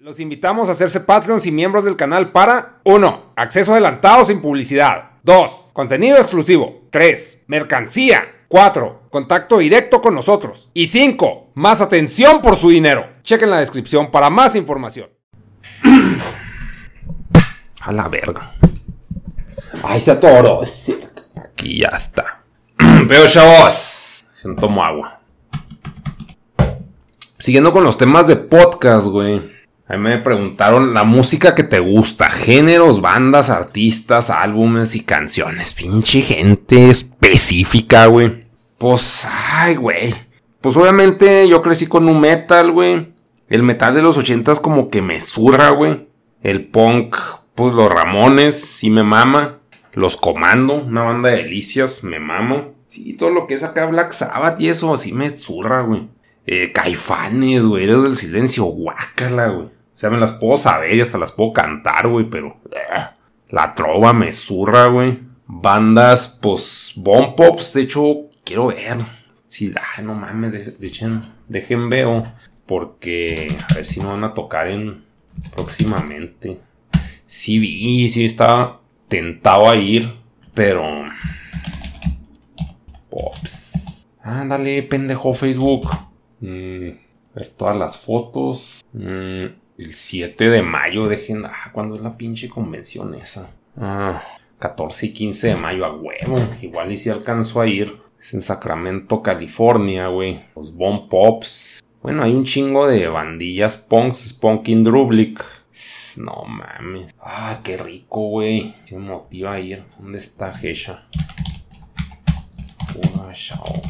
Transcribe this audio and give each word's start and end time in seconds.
Los 0.00 0.20
invitamos 0.20 0.68
a 0.68 0.72
hacerse 0.72 1.00
Patreons 1.00 1.44
y 1.46 1.50
miembros 1.50 1.82
del 1.82 1.96
canal 1.96 2.30
para 2.30 2.78
1. 2.84 3.32
Acceso 3.34 3.72
adelantado 3.72 4.24
sin 4.24 4.40
publicidad. 4.40 5.10
2. 5.24 5.70
Contenido 5.72 6.18
exclusivo. 6.18 6.82
3. 6.90 7.46
Mercancía. 7.48 8.44
4. 8.46 9.08
Contacto 9.10 9.58
directo 9.58 10.00
con 10.00 10.14
nosotros. 10.14 10.70
Y 10.72 10.86
5. 10.86 11.50
Más 11.54 11.80
atención 11.80 12.40
por 12.40 12.54
su 12.54 12.70
dinero. 12.70 13.08
Chequen 13.24 13.50
la 13.50 13.58
descripción 13.58 14.12
para 14.12 14.30
más 14.30 14.54
información. 14.54 15.10
A 17.80 17.90
la 17.90 18.06
verga. 18.06 18.54
Ahí 19.82 19.98
está 19.98 20.20
todo. 20.20 20.62
Aquí 21.42 21.80
ya 21.80 21.88
está. 21.88 22.44
Veo 23.08 23.26
chavos. 23.26 24.24
Tomo 24.60 24.84
agua. 24.84 25.18
Siguiendo 27.36 27.72
con 27.72 27.82
los 27.82 27.98
temas 27.98 28.28
de 28.28 28.36
podcast, 28.36 29.08
güey. 29.08 29.57
A 29.88 29.96
mí 29.96 30.02
me 30.02 30.18
preguntaron 30.18 30.92
la 30.92 31.04
música 31.04 31.54
que 31.54 31.64
te 31.64 31.78
gusta, 31.80 32.30
géneros, 32.30 33.00
bandas, 33.00 33.48
artistas, 33.48 34.28
álbumes 34.28 34.94
y 34.94 35.00
canciones. 35.00 35.72
Pinche 35.72 36.20
gente 36.20 36.90
específica, 36.90 38.04
güey. 38.04 38.44
Pues, 38.76 39.26
ay, 39.54 39.76
güey. 39.76 40.14
Pues 40.60 40.76
obviamente 40.76 41.48
yo 41.48 41.62
crecí 41.62 41.86
con 41.86 42.06
un 42.06 42.20
metal, 42.20 42.70
güey. 42.70 43.14
El 43.48 43.62
metal 43.62 43.94
de 43.94 44.02
los 44.02 44.18
ochentas 44.18 44.60
como 44.60 44.90
que 44.90 45.00
me 45.00 45.22
zurra, 45.22 45.70
güey. 45.70 46.06
El 46.42 46.66
punk, 46.66 47.16
pues 47.54 47.72
los 47.72 47.90
Ramones, 47.90 48.62
sí 48.62 48.90
me 48.90 49.02
mama. 49.02 49.60
Los 49.94 50.18
Comando, 50.18 50.74
una 50.74 51.04
banda 51.04 51.30
de 51.30 51.38
delicias, 51.38 52.04
me 52.04 52.18
mamo. 52.18 52.74
Sí, 52.88 53.14
todo 53.14 53.30
lo 53.30 53.46
que 53.46 53.54
es 53.54 53.62
acá 53.62 53.86
Black 53.86 54.12
Sabbath 54.12 54.60
y 54.60 54.68
eso, 54.68 54.92
así 54.92 55.14
me 55.14 55.30
zurra, 55.30 55.80
güey. 55.80 56.08
Eh, 56.46 56.72
caifanes, 56.72 57.64
güey, 57.64 57.84
eres 57.84 58.02
del 58.02 58.16
silencio, 58.16 58.64
guácala, 58.64 59.48
güey. 59.48 59.77
O 59.98 60.00
sea, 60.00 60.10
me 60.10 60.18
las 60.18 60.34
puedo 60.34 60.56
saber 60.56 60.94
y 60.94 61.00
hasta 61.00 61.18
las 61.18 61.32
puedo 61.32 61.52
cantar, 61.52 62.06
güey, 62.06 62.30
pero... 62.30 62.56
Eh, 62.70 63.02
la 63.48 63.74
trova 63.74 64.12
me 64.12 64.32
zurra, 64.32 64.86
güey. 64.86 65.18
Bandas, 65.48 66.38
pues, 66.40 66.92
bomb 66.94 67.34
pops, 67.34 67.72
de 67.72 67.82
hecho, 67.82 68.28
quiero 68.44 68.68
ver. 68.68 68.98
Sí, 69.48 69.72
ay, 69.96 70.04
no 70.04 70.14
mames, 70.14 70.78
dejen, 70.78 71.22
dejen 71.48 71.88
veo. 71.88 72.32
Porque, 72.64 73.58
a 73.68 73.74
ver 73.74 73.84
si 73.84 73.98
no 73.98 74.10
van 74.10 74.22
a 74.22 74.34
tocar 74.34 74.68
en... 74.68 75.02
próximamente. 75.52 76.60
Sí 77.26 77.58
vi, 77.58 78.08
sí 78.08 78.24
estaba 78.24 78.80
tentado 79.08 79.68
a 79.68 79.74
ir, 79.74 80.08
pero... 80.54 80.84
Pops. 83.10 84.06
Ándale, 84.22 84.84
pendejo 84.84 85.34
Facebook. 85.34 85.88
Mm, 86.38 86.90
ver 87.34 87.48
todas 87.56 87.76
las 87.76 87.96
fotos. 87.96 88.84
Mm, 88.92 89.46
el 89.78 89.94
7 89.94 90.50
de 90.50 90.62
mayo, 90.62 91.08
dejen. 91.08 91.46
Ah, 91.46 91.70
¿cuándo 91.72 91.94
es 91.94 92.02
la 92.02 92.16
pinche 92.16 92.48
convención 92.48 93.14
esa? 93.14 93.50
Ah, 93.76 94.20
14 94.58 95.06
y 95.06 95.12
15 95.12 95.48
de 95.48 95.56
mayo 95.56 95.86
a 95.86 95.94
huevo. 95.94 96.46
Igual 96.60 96.92
y 96.92 96.96
si 96.96 97.08
alcanzo 97.10 97.60
a 97.60 97.66
ir. 97.66 97.96
Es 98.20 98.34
en 98.34 98.42
Sacramento, 98.42 99.22
California, 99.22 100.08
güey. 100.08 100.40
Los 100.56 100.74
Bomb 100.74 101.08
Pops. 101.08 101.80
Bueno, 102.02 102.24
hay 102.24 102.32
un 102.32 102.44
chingo 102.44 102.88
de 102.88 103.06
bandillas 103.06 103.76
punks. 103.76 104.28
Spunkin 104.28 104.82
Drublick. 104.82 105.44
No 106.16 106.44
mames. 106.44 107.14
Ah, 107.20 107.60
qué 107.62 107.76
rico, 107.76 108.28
güey. 108.28 108.74
Me 108.90 108.98
motiva 108.98 109.52
a 109.52 109.60
ir. 109.60 109.84
¿Dónde 109.98 110.18
está 110.18 110.52
Gesha? 110.52 111.06
Pura 112.92 113.32
chao. 113.32 113.80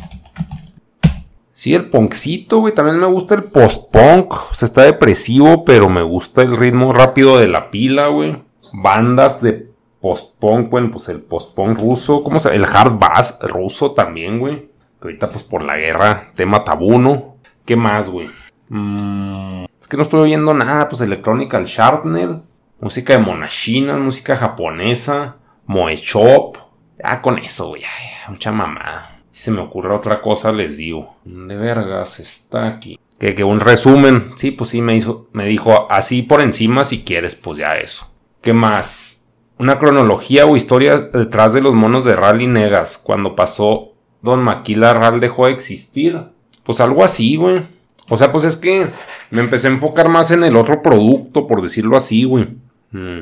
Sí, 1.58 1.74
el 1.74 1.90
punkcito, 1.90 2.60
güey. 2.60 2.72
También 2.72 3.00
me 3.00 3.08
gusta 3.08 3.34
el 3.34 3.42
post-punk. 3.42 4.32
O 4.32 4.54
sea, 4.54 4.66
está 4.66 4.82
depresivo, 4.82 5.64
pero 5.64 5.88
me 5.88 6.02
gusta 6.02 6.42
el 6.42 6.56
ritmo 6.56 6.92
rápido 6.92 7.36
de 7.36 7.48
la 7.48 7.72
pila, 7.72 8.06
güey. 8.06 8.40
Bandas 8.72 9.42
de 9.42 9.68
post-punk, 10.00 10.70
bueno, 10.70 10.92
pues 10.92 11.08
el 11.08 11.20
post-punk 11.20 11.80
ruso. 11.80 12.22
¿Cómo 12.22 12.38
se 12.38 12.54
El 12.54 12.64
hard 12.64 13.00
bass 13.00 13.40
ruso 13.42 13.90
también, 13.90 14.38
güey. 14.38 14.68
Que 15.00 15.08
ahorita, 15.08 15.30
pues 15.30 15.42
por 15.42 15.64
la 15.64 15.76
guerra, 15.76 16.28
tema 16.36 16.62
tabuno. 16.62 17.38
¿Qué 17.64 17.74
más, 17.74 18.08
güey? 18.08 18.30
Mm, 18.68 19.64
es 19.80 19.88
que 19.88 19.97
no 19.97 20.04
estoy 20.04 20.20
oyendo 20.20 20.54
nada. 20.54 20.88
Pues 20.88 21.00
Electronical 21.00 21.64
Sharpner. 21.64 22.36
Música 22.78 23.14
de 23.14 23.18
monachinas, 23.18 23.98
música 23.98 24.36
japonesa. 24.36 25.38
Moe 25.66 25.97
Chop. 25.97 26.56
Ya 27.02 27.20
con 27.20 27.36
eso, 27.36 27.70
güey. 27.70 27.82
Mucha 28.28 28.52
mamada. 28.52 29.17
Si 29.38 29.44
se 29.44 29.50
me 29.53 29.60
ocurre 29.60 29.94
otra 29.94 30.21
cosa, 30.21 30.50
les 30.50 30.78
digo. 30.78 31.15
De 31.25 31.54
vergas 31.54 32.19
está 32.19 32.66
aquí. 32.66 32.99
Que, 33.21 33.37
que 33.37 33.44
un 33.44 33.60
resumen. 33.60 34.32
Sí, 34.37 34.50
pues 34.50 34.71
sí, 34.71 34.82
me, 34.82 34.97
hizo, 34.97 35.28
me 35.32 35.47
dijo 35.47 35.87
así 35.93 36.22
por 36.22 36.41
encima, 36.41 36.82
si 36.82 37.04
quieres, 37.04 37.37
pues 37.37 37.56
ya 37.56 37.75
eso. 37.75 38.12
¿Qué 38.41 38.53
más? 38.53 39.27
Una 39.56 39.78
cronología 39.78 40.44
o 40.44 40.56
historia 40.56 40.98
detrás 40.98 41.53
de 41.53 41.60
los 41.60 41.72
monos 41.72 42.04
de 42.04 42.16
Rally 42.16 42.48
Negas. 42.48 42.98
Cuando 42.98 43.37
pasó 43.37 43.93
Don 44.22 44.43
Maquila, 44.43 44.93
Ral 44.93 45.21
dejó 45.21 45.47
de 45.47 45.53
existir. 45.53 46.21
Pues 46.65 46.81
algo 46.81 47.04
así, 47.04 47.37
güey. 47.37 47.62
O 48.09 48.16
sea, 48.16 48.32
pues 48.32 48.43
es 48.43 48.56
que 48.56 48.88
me 49.31 49.41
empecé 49.41 49.69
a 49.69 49.71
enfocar 49.71 50.09
más 50.09 50.32
en 50.32 50.43
el 50.43 50.56
otro 50.56 50.82
producto, 50.82 51.47
por 51.47 51.62
decirlo 51.62 51.97
así, 51.97 52.25
güey. 52.25 52.56
Mm. 52.91 53.21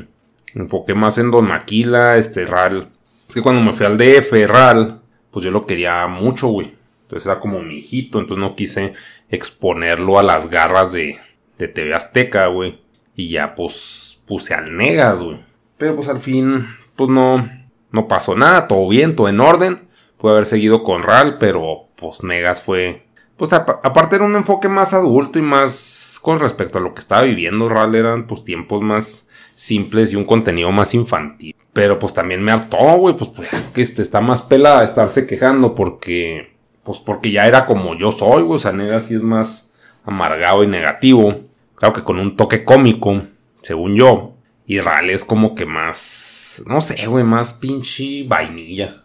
Enfoqué 0.55 0.95
más 0.95 1.19
en 1.19 1.29
Don 1.29 1.47
Maquila, 1.47 2.17
este 2.17 2.47
Ral. 2.47 2.89
Es 3.27 3.35
que 3.35 3.43
cuando 3.43 3.61
me 3.61 3.71
fui 3.71 3.85
al 3.85 3.99
DF, 3.99 4.33
Ral, 4.47 5.01
pues 5.31 5.45
yo 5.45 5.51
lo 5.51 5.65
quería 5.65 6.07
mucho, 6.07 6.47
güey. 6.47 6.73
Entonces 7.03 7.25
era 7.25 7.39
como 7.39 7.61
mi 7.61 7.75
hijito, 7.75 8.19
entonces 8.19 8.41
no 8.41 8.55
quise 8.55 8.93
exponerlo 9.29 10.19
a 10.19 10.23
las 10.23 10.49
garras 10.49 10.91
de, 10.91 11.19
de 11.57 11.67
TV 11.67 11.93
Azteca, 11.93 12.47
güey. 12.47 12.79
Y 13.15 13.29
ya 13.29 13.55
pues 13.55 14.21
puse 14.25 14.53
al 14.53 14.75
Negas, 14.75 15.21
güey. 15.21 15.39
Pero 15.77 15.95
pues 15.95 16.09
al 16.09 16.19
fin, 16.19 16.67
pues 16.95 17.09
no, 17.09 17.49
no 17.91 18.07
pasó 18.07 18.35
nada, 18.35 18.67
todo 18.67 18.87
bien, 18.89 19.15
todo 19.15 19.29
en 19.29 19.39
orden. 19.39 19.87
Pude 20.17 20.33
haber 20.33 20.45
seguido 20.45 20.83
con 20.83 21.03
RAL, 21.03 21.37
pero 21.37 21.87
pues 21.95 22.23
Negas 22.23 22.63
fue... 22.63 23.03
Pues 23.37 23.53
aparte 23.53 24.15
era 24.15 24.25
un 24.25 24.35
enfoque 24.35 24.67
más 24.67 24.95
adulto 24.95 25.37
y 25.37 25.43
más 25.43 26.19
con 26.23 26.39
respecto 26.39 26.79
a 26.79 26.81
lo 26.81 26.95
que 26.95 27.01
estaba 27.01 27.21
viviendo 27.21 27.69
RAL 27.69 27.93
eran 27.93 28.25
pues 28.25 28.43
tiempos 28.43 28.81
más 28.81 29.26
simples 29.57 30.13
y 30.13 30.15
un 30.15 30.23
contenido 30.23 30.71
más 30.71 30.93
infantil. 30.93 31.55
Pero 31.73 31.97
pues 31.97 32.13
también 32.13 32.41
me 32.43 32.51
hartó, 32.51 32.77
güey, 32.97 33.17
pues, 33.17 33.31
pues 33.31 33.49
que 33.73 33.81
este, 33.81 34.03
está 34.03 34.21
más 34.21 34.41
pelada 34.43 34.83
estarse 34.83 35.25
quejando 35.25 35.73
porque, 35.73 36.53
pues 36.83 36.99
porque 36.99 37.31
ya 37.31 37.47
era 37.47 37.65
como 37.65 37.95
yo 37.95 38.11
soy, 38.11 38.43
güey, 38.43 38.55
o 38.55 38.59
sea, 38.59 38.71
Nega 38.71 39.01
sí 39.01 39.15
es 39.15 39.23
más 39.23 39.73
amargado 40.05 40.63
y 40.63 40.67
negativo. 40.67 41.41
Claro 41.75 41.93
que 41.93 42.03
con 42.03 42.19
un 42.19 42.37
toque 42.37 42.63
cómico, 42.63 43.23
según 43.61 43.95
yo. 43.95 44.33
Y 44.67 44.79
Ral 44.79 45.09
es 45.09 45.25
como 45.25 45.55
que 45.55 45.65
más, 45.65 46.63
no 46.67 46.79
sé, 46.79 47.07
güey, 47.07 47.23
más 47.23 47.53
pinche 47.53 48.25
vainilla. 48.27 49.03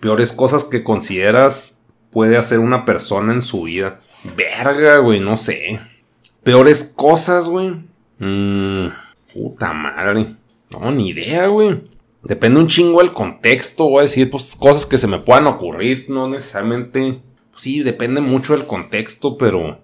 Peores 0.00 0.32
cosas 0.32 0.64
que 0.64 0.82
consideras 0.82 1.82
puede 2.10 2.36
hacer 2.36 2.58
una 2.58 2.84
persona 2.84 3.32
en 3.32 3.42
su 3.42 3.64
vida. 3.64 4.00
Verga, 4.36 4.98
güey, 4.98 5.20
no 5.20 5.38
sé. 5.38 5.78
Peores 6.42 6.92
cosas, 6.96 7.48
güey. 7.48 7.74
Mmm 8.18 9.02
Puta 9.32 9.72
madre. 9.72 10.36
No, 10.70 10.90
ni 10.90 11.08
idea, 11.08 11.46
güey. 11.46 11.80
Depende 12.22 12.60
un 12.60 12.68
chingo 12.68 13.00
el 13.00 13.12
contexto, 13.12 13.88
voy 13.88 14.00
a 14.00 14.02
decir, 14.02 14.30
pues 14.30 14.54
cosas 14.56 14.86
que 14.86 14.98
se 14.98 15.08
me 15.08 15.18
puedan 15.18 15.46
ocurrir, 15.46 16.06
no 16.08 16.28
necesariamente. 16.28 17.20
Pues, 17.50 17.62
sí, 17.62 17.82
depende 17.82 18.20
mucho 18.20 18.56
del 18.56 18.66
contexto, 18.66 19.36
pero. 19.36 19.80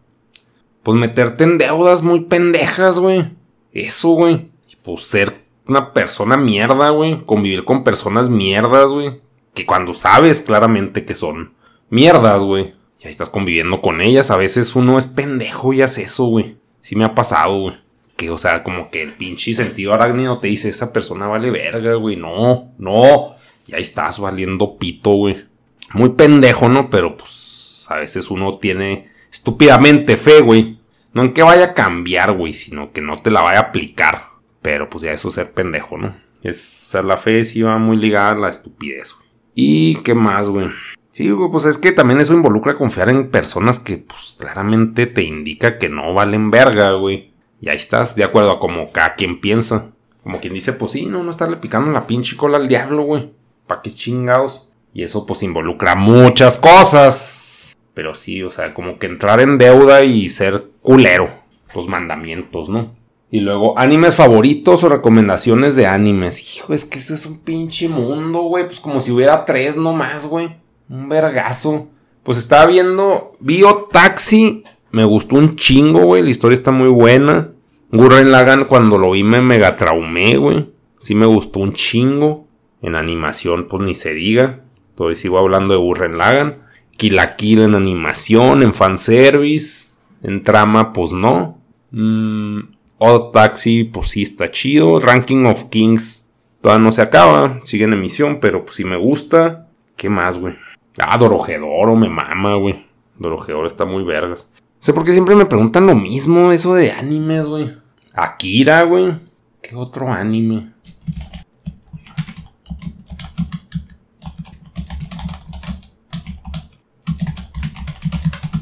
Pues 0.83 0.99
meterte 0.99 1.45
en 1.45 1.59
deudas 1.59 2.03
muy 2.03 2.21
pendejas, 2.21 2.99
güey. 2.99 3.31
Eso, 3.73 4.11
güey. 4.11 4.49
Pues 4.83 5.03
ser 5.03 5.45
una 5.67 5.93
persona 5.93 6.37
mierda, 6.37 6.91
güey. 6.91 7.25
Convivir 7.27 7.65
con 7.65 7.85
personas 7.85 8.31
mierdas, 8.31 8.93
güey. 8.93 9.21
Que 9.55 9.67
cuando 9.67 9.93
sabes 9.93 10.41
claramente 10.41 11.05
que 11.05 11.15
son 11.15 11.55
mierdas, 11.91 12.45
güey. 12.45 12.75
Y 13.01 13.07
ahí 13.07 13.11
estás 13.11 13.29
conviviendo 13.29 13.83
con 13.83 14.01
ellas. 14.01 14.31
A 14.31 14.37
veces 14.37 14.77
uno 14.77 14.97
es 14.97 15.07
pendejo 15.07 15.73
y 15.73 15.83
hace 15.83 16.05
eso, 16.05 16.27
güey. 16.27 16.57
Sí 16.81 16.95
me 16.97 17.05
ha 17.05 17.15
pasado, 17.15 17.61
güey 17.61 17.88
que, 18.19 18.31
o 18.31 18.37
sea, 18.37 18.65
como 18.65 18.91
que 18.91 19.01
el 19.01 19.13
pinche 19.15 19.55
sentido 19.55 19.95
arácnido 19.95 20.39
te 20.39 20.49
dice, 20.49 20.69
esa 20.69 20.93
persona 20.93 21.29
vale 21.29 21.53
verga, 21.53 21.95
güey, 21.95 22.17
no, 22.17 22.73
no, 22.77 23.37
y 23.69 23.77
ahí 23.77 23.83
estás 23.83 24.19
valiendo 24.19 24.77
pito, 24.77 25.11
güey. 25.11 25.47
Muy 25.95 26.11
pendejo, 26.11 26.69
¿no? 26.69 26.91
Pero 26.91 27.17
pues 27.17 27.87
a 27.89 27.97
veces 27.97 28.31
uno 28.31 28.59
tiene 28.59 29.09
estúpidamente 29.31 30.17
fe, 30.17 30.41
güey. 30.41 30.79
No 31.13 31.23
en 31.23 31.33
que 31.33 31.43
vaya 31.43 31.67
a 31.67 31.75
cambiar, 31.75 32.37
güey, 32.37 32.55
sino 32.55 32.93
que 32.93 33.01
no 33.01 33.23
te 33.23 33.31
la 33.31 33.41
vaya 33.41 33.61
a 33.61 33.63
aplicar. 33.63 34.31
Pero 34.63 34.91
pues 34.91 35.05
ya 35.05 35.13
eso 35.13 35.29
es 35.29 35.35
ser 35.35 35.53
pendejo, 35.53 35.97
¿no? 35.97 36.17
Es, 36.43 36.87
o 36.87 36.91
sea, 36.91 37.03
la 37.03 37.19
fe 37.19 37.45
sí 37.45 37.63
va 37.63 37.79
muy 37.79 37.97
ligada 37.97 38.33
a 38.33 38.35
la 38.35 38.49
estupidez, 38.49 39.15
güey. 39.15 39.29
¿Y 39.55 39.97
qué 40.03 40.15
más, 40.15 40.49
güey? 40.49 40.69
Sí, 41.11 41.31
güey, 41.31 41.51
pues 41.51 41.65
es 41.67 41.79
que 41.79 41.93
también 41.93 42.21
eso 42.21 42.35
involucra 42.35 42.75
confiar 42.75 43.09
en 43.11 43.31
personas 43.31 43.79
que, 43.79 43.97
pues, 43.97 44.37
claramente 44.39 45.07
te 45.07 45.23
indica 45.23 45.79
que 45.79 45.89
no 45.89 46.15
valen 46.15 46.51
verga, 46.51 46.93
güey. 46.93 47.28
Y 47.61 47.69
ahí 47.69 47.77
estás, 47.77 48.15
de 48.15 48.25
acuerdo 48.25 48.53
a 48.53 48.61
como 48.61 48.93
cada 48.93 49.15
quien 49.15 49.41
piensa. 49.41 49.91
Como 50.23 50.41
quien 50.41 50.55
dice, 50.55 50.73
pues 50.73 50.93
sí, 50.93 51.07
no, 51.07 51.23
no 51.23 51.31
estarle 51.31 51.57
picando 51.57 51.91
la 51.91 52.07
pinche 52.07 52.37
cola 52.37 52.59
al 52.59 52.69
diablo, 52.69 53.03
güey. 53.03 53.31
¿Para 53.67 53.83
qué 53.83 53.93
chingados? 53.93 54.73
Y 54.93 55.03
eso 55.03 55.27
pues 55.27 55.43
involucra 55.43 55.95
muchas 55.95 56.59
cosas. 56.59 57.77
Pero 57.95 58.15
sí, 58.15 58.43
o 58.43 58.51
sea, 58.51 58.75
como 58.75 58.99
que 58.99 59.07
entrar 59.07 59.41
en 59.41 59.59
deuda 59.59 60.05
y 60.05 60.29
ser 60.29 60.67
culero. 60.83 61.29
Los 61.75 61.89
mandamientos, 61.89 62.69
¿no? 62.69 62.97
Y 63.31 63.41
luego, 63.41 63.79
animes 63.79 64.15
favoritos 64.15 64.83
o 64.85 64.89
recomendaciones 64.89 65.77
de 65.77 65.87
animes. 65.87 66.57
Hijo, 66.57 66.73
es 66.73 66.85
que 66.85 66.99
eso 66.99 67.15
es 67.15 67.27
un 67.27 67.41
pinche 67.41 67.89
mundo, 67.89 68.43
güey. 68.43 68.67
Pues 68.67 68.81
como 68.81 69.01
si 69.01 69.13
hubiera 69.13 69.45
tres 69.45 69.77
nomás, 69.77 70.27
güey. 70.27 70.57
Un 70.89 71.09
vergazo. 71.09 71.89
Pues 72.23 72.39
estaba 72.39 72.67
viendo. 72.67 73.33
Bio 73.41 73.89
Taxi. 73.93 74.65
Me 74.91 75.05
gustó 75.05 75.37
un 75.37 75.55
chingo, 75.55 76.01
güey. 76.01 76.23
La 76.23 76.31
historia 76.31 76.55
está 76.55 76.71
muy 76.71 76.89
buena. 76.89 77.51
Gurren 77.91 78.33
Lagan, 78.33 78.65
cuando 78.65 78.99
lo 78.99 79.13
vi, 79.13 79.23
me 79.23 79.41
mega 79.41 79.77
traumé, 79.77 80.37
güey. 80.37 80.71
Sí 81.01 81.15
me 81.15 81.27
gustó 81.27 81.61
un 81.61 81.73
chingo. 81.73 82.47
En 82.81 82.95
animación, 82.95 83.67
pues 83.69 83.83
ni 83.83 83.95
se 83.95 84.15
diga. 84.15 84.61
Todavía 84.95 85.17
sigo 85.17 85.39
hablando 85.39 85.75
de 85.75 85.81
Gurren 85.81 86.19
Lagan. 86.19 86.63
Kill 86.97 87.17
la 87.17 87.37
Kill 87.37 87.61
en 87.61 87.75
animación, 87.75 88.63
en 88.63 88.73
fanservice. 88.75 89.89
En 90.23 90.43
trama, 90.43 90.93
pues 90.93 91.13
no. 91.13 91.59
Odd 92.99 93.31
Taxi, 93.33 93.85
pues 93.85 94.09
sí 94.09 94.23
está 94.23 94.51
chido. 94.51 94.99
Ranking 94.99 95.45
of 95.47 95.65
Kings 95.71 96.31
todavía 96.61 96.85
no 96.85 96.93
se 96.93 97.03
acaba. 97.03 97.61
Sigue 97.65 97.85
en 97.85 97.93
emisión, 97.93 98.39
pero 98.41 98.65
pues 98.65 98.77
sí 98.77 98.85
me 98.85 98.97
gusta. 98.97 99.69
¿Qué 99.97 100.09
más, 100.09 100.39
güey? 100.39 100.57
Ah, 100.99 101.17
Dorojedoro 101.17 101.95
me 101.95 102.09
mama, 102.09 102.57
güey. 102.57 102.87
Dorojedoro 103.19 103.67
está 103.67 103.85
muy 103.85 104.05
vergas. 104.05 104.51
Sé 104.79 104.93
por 104.93 105.05
qué 105.05 105.13
siempre 105.13 105.35
me 105.35 105.47
preguntan 105.47 105.87
lo 105.87 105.95
mismo, 105.95 106.53
eso 106.53 106.75
de 106.75 106.93
animes, 106.93 107.47
güey. 107.47 107.77
Akira, 108.15 108.83
güey. 108.83 109.15
¿Qué 109.63 109.75
otro 109.75 110.11
anime? 110.11 110.73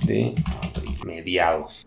De 0.04 0.34
mediados. 1.04 1.86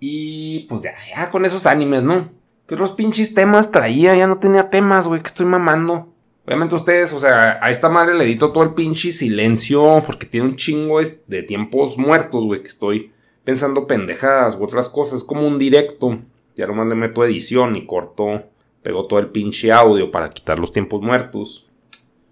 Y 0.00 0.66
pues 0.68 0.82
ya, 0.82 0.92
ya 1.14 1.30
con 1.30 1.44
esos 1.44 1.66
animes, 1.66 2.02
¿no? 2.02 2.30
Que 2.66 2.76
los 2.76 2.92
pinches 2.92 3.34
temas 3.34 3.70
traía, 3.70 4.14
ya 4.14 4.26
no 4.26 4.38
tenía 4.38 4.70
temas, 4.70 5.06
güey, 5.08 5.20
que 5.20 5.28
estoy 5.28 5.46
mamando. 5.46 6.13
Obviamente 6.46 6.74
ustedes, 6.74 7.12
o 7.12 7.20
sea, 7.20 7.58
a 7.62 7.70
esta 7.70 7.88
madre 7.88 8.14
le 8.14 8.24
edito 8.24 8.52
todo 8.52 8.64
el 8.64 8.74
pinche 8.74 9.12
silencio 9.12 10.02
porque 10.04 10.26
tiene 10.26 10.48
un 10.48 10.56
chingo 10.56 11.00
de 11.00 11.42
tiempos 11.42 11.96
muertos, 11.96 12.44
güey, 12.44 12.60
que 12.60 12.68
estoy 12.68 13.12
pensando 13.44 13.86
pendejadas 13.86 14.56
u 14.56 14.64
otras 14.64 14.88
cosas, 14.88 15.24
como 15.24 15.46
un 15.46 15.58
directo. 15.58 16.18
Ya 16.56 16.66
nomás 16.66 16.88
le 16.88 16.94
meto 16.94 17.24
edición 17.24 17.76
y 17.76 17.86
corto, 17.86 18.42
pego 18.82 19.06
todo 19.06 19.18
el 19.18 19.28
pinche 19.28 19.72
audio 19.72 20.10
para 20.10 20.30
quitar 20.30 20.58
los 20.58 20.70
tiempos 20.70 21.00
muertos. 21.00 21.66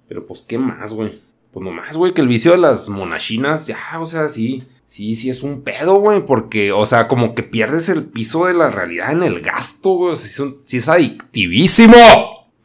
Pero 0.08 0.26
pues, 0.26 0.42
¿qué 0.42 0.58
más, 0.58 0.92
güey? 0.92 1.20
Pues 1.50 1.64
nomás, 1.64 1.96
güey, 1.96 2.12
que 2.12 2.20
el 2.20 2.28
vicio 2.28 2.52
de 2.52 2.58
las 2.58 2.88
monachinas, 2.88 3.66
ya, 3.66 3.78
o 3.98 4.06
sea, 4.06 4.28
sí, 4.28 4.64
Sí, 4.92 5.14
sí 5.14 5.30
es 5.30 5.42
un 5.42 5.62
pedo, 5.62 6.00
güey, 6.00 6.26
porque, 6.26 6.70
o 6.70 6.84
sea, 6.84 7.08
como 7.08 7.34
que 7.34 7.42
pierdes 7.42 7.88
el 7.88 8.04
piso 8.04 8.44
de 8.44 8.52
la 8.52 8.70
realidad 8.70 9.12
en 9.12 9.22
el 9.22 9.40
gasto, 9.40 9.94
güey, 9.94 10.12
o 10.12 10.14
sea, 10.14 10.46
sí 10.66 10.76
es 10.76 10.86
adictivísimo. 10.86 11.96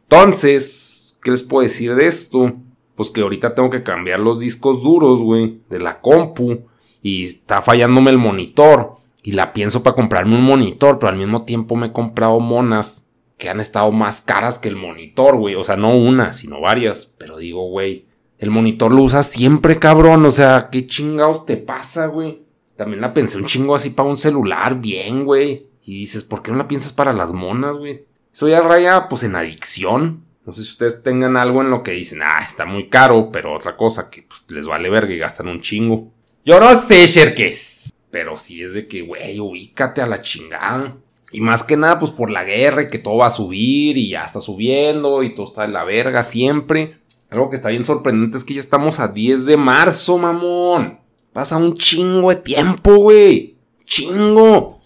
Entonces, 0.02 0.87
¿qué 1.28 1.32
les 1.32 1.42
puedo 1.42 1.62
decir 1.62 1.94
de 1.94 2.06
esto? 2.06 2.54
Pues 2.94 3.10
que 3.10 3.20
ahorita 3.20 3.54
tengo 3.54 3.68
que 3.68 3.82
cambiar 3.82 4.18
los 4.18 4.40
discos 4.40 4.82
duros, 4.82 5.20
güey, 5.20 5.60
de 5.68 5.78
la 5.78 6.00
compu, 6.00 6.60
y 7.02 7.24
está 7.24 7.60
fallándome 7.60 8.10
el 8.10 8.16
monitor, 8.16 8.96
y 9.22 9.32
la 9.32 9.52
pienso 9.52 9.82
para 9.82 9.94
comprarme 9.94 10.36
un 10.36 10.42
monitor, 10.42 10.98
pero 10.98 11.10
al 11.10 11.18
mismo 11.18 11.42
tiempo 11.42 11.76
me 11.76 11.88
he 11.88 11.92
comprado 11.92 12.40
monas 12.40 13.04
que 13.36 13.50
han 13.50 13.60
estado 13.60 13.92
más 13.92 14.22
caras 14.22 14.58
que 14.58 14.68
el 14.70 14.76
monitor, 14.76 15.36
güey, 15.36 15.54
o 15.54 15.64
sea, 15.64 15.76
no 15.76 15.94
una, 15.94 16.32
sino 16.32 16.62
varias, 16.62 17.14
pero 17.18 17.36
digo, 17.36 17.68
güey, 17.68 18.06
el 18.38 18.50
monitor 18.50 18.90
lo 18.90 19.02
usas 19.02 19.26
siempre, 19.26 19.76
cabrón. 19.76 20.24
O 20.24 20.30
sea, 20.30 20.70
¿qué 20.72 20.86
chingados 20.86 21.44
te 21.44 21.58
pasa, 21.58 22.06
güey? 22.06 22.40
También 22.74 23.02
la 23.02 23.12
pensé 23.12 23.36
un 23.36 23.44
chingo 23.44 23.74
así 23.74 23.90
para 23.90 24.08
un 24.08 24.16
celular, 24.16 24.80
bien, 24.80 25.26
güey. 25.26 25.66
Y 25.84 25.94
dices, 25.94 26.24
¿por 26.24 26.40
qué 26.40 26.52
no 26.52 26.56
la 26.56 26.68
piensas 26.68 26.94
para 26.94 27.12
las 27.12 27.34
monas, 27.34 27.76
güey? 27.76 28.06
Eso 28.32 28.48
ya 28.48 28.62
raya, 28.62 29.08
pues, 29.10 29.24
en 29.24 29.36
adicción. 29.36 30.24
No 30.48 30.54
sé 30.54 30.62
si 30.62 30.70
ustedes 30.70 31.02
tengan 31.02 31.36
algo 31.36 31.60
en 31.60 31.68
lo 31.68 31.82
que 31.82 31.90
dicen, 31.90 32.20
ah, 32.22 32.42
está 32.42 32.64
muy 32.64 32.88
caro, 32.88 33.30
pero 33.30 33.54
otra 33.54 33.76
cosa 33.76 34.08
que 34.08 34.22
pues, 34.22 34.46
les 34.48 34.66
vale 34.66 34.88
verga 34.88 35.12
y 35.12 35.18
gastan 35.18 35.46
un 35.46 35.60
chingo. 35.60 36.10
Yo 36.42 36.58
no 36.58 36.74
sé, 36.88 37.06
Sherkes. 37.06 37.92
Pero 38.10 38.38
sí 38.38 38.62
es 38.62 38.72
de 38.72 38.88
que, 38.88 39.02
güey, 39.02 39.38
ubícate 39.40 40.00
a 40.00 40.06
la 40.06 40.22
chingada. 40.22 40.96
Y 41.32 41.42
más 41.42 41.62
que 41.62 41.76
nada, 41.76 41.98
pues 41.98 42.12
por 42.12 42.30
la 42.30 42.44
guerra 42.44 42.84
y 42.84 42.88
que 42.88 42.98
todo 42.98 43.18
va 43.18 43.26
a 43.26 43.30
subir 43.30 43.98
y 43.98 44.08
ya 44.08 44.24
está 44.24 44.40
subiendo 44.40 45.22
y 45.22 45.34
todo 45.34 45.44
está 45.44 45.66
en 45.66 45.74
la 45.74 45.84
verga 45.84 46.22
siempre. 46.22 46.96
Algo 47.28 47.50
que 47.50 47.56
está 47.56 47.68
bien 47.68 47.84
sorprendente 47.84 48.38
es 48.38 48.44
que 48.44 48.54
ya 48.54 48.60
estamos 48.60 49.00
a 49.00 49.08
10 49.08 49.44
de 49.44 49.58
marzo, 49.58 50.16
mamón. 50.16 50.98
Pasa 51.34 51.58
un 51.58 51.76
chingo 51.76 52.30
de 52.30 52.36
tiempo, 52.36 52.96
güey. 52.96 53.58
Chingo. 53.84 54.80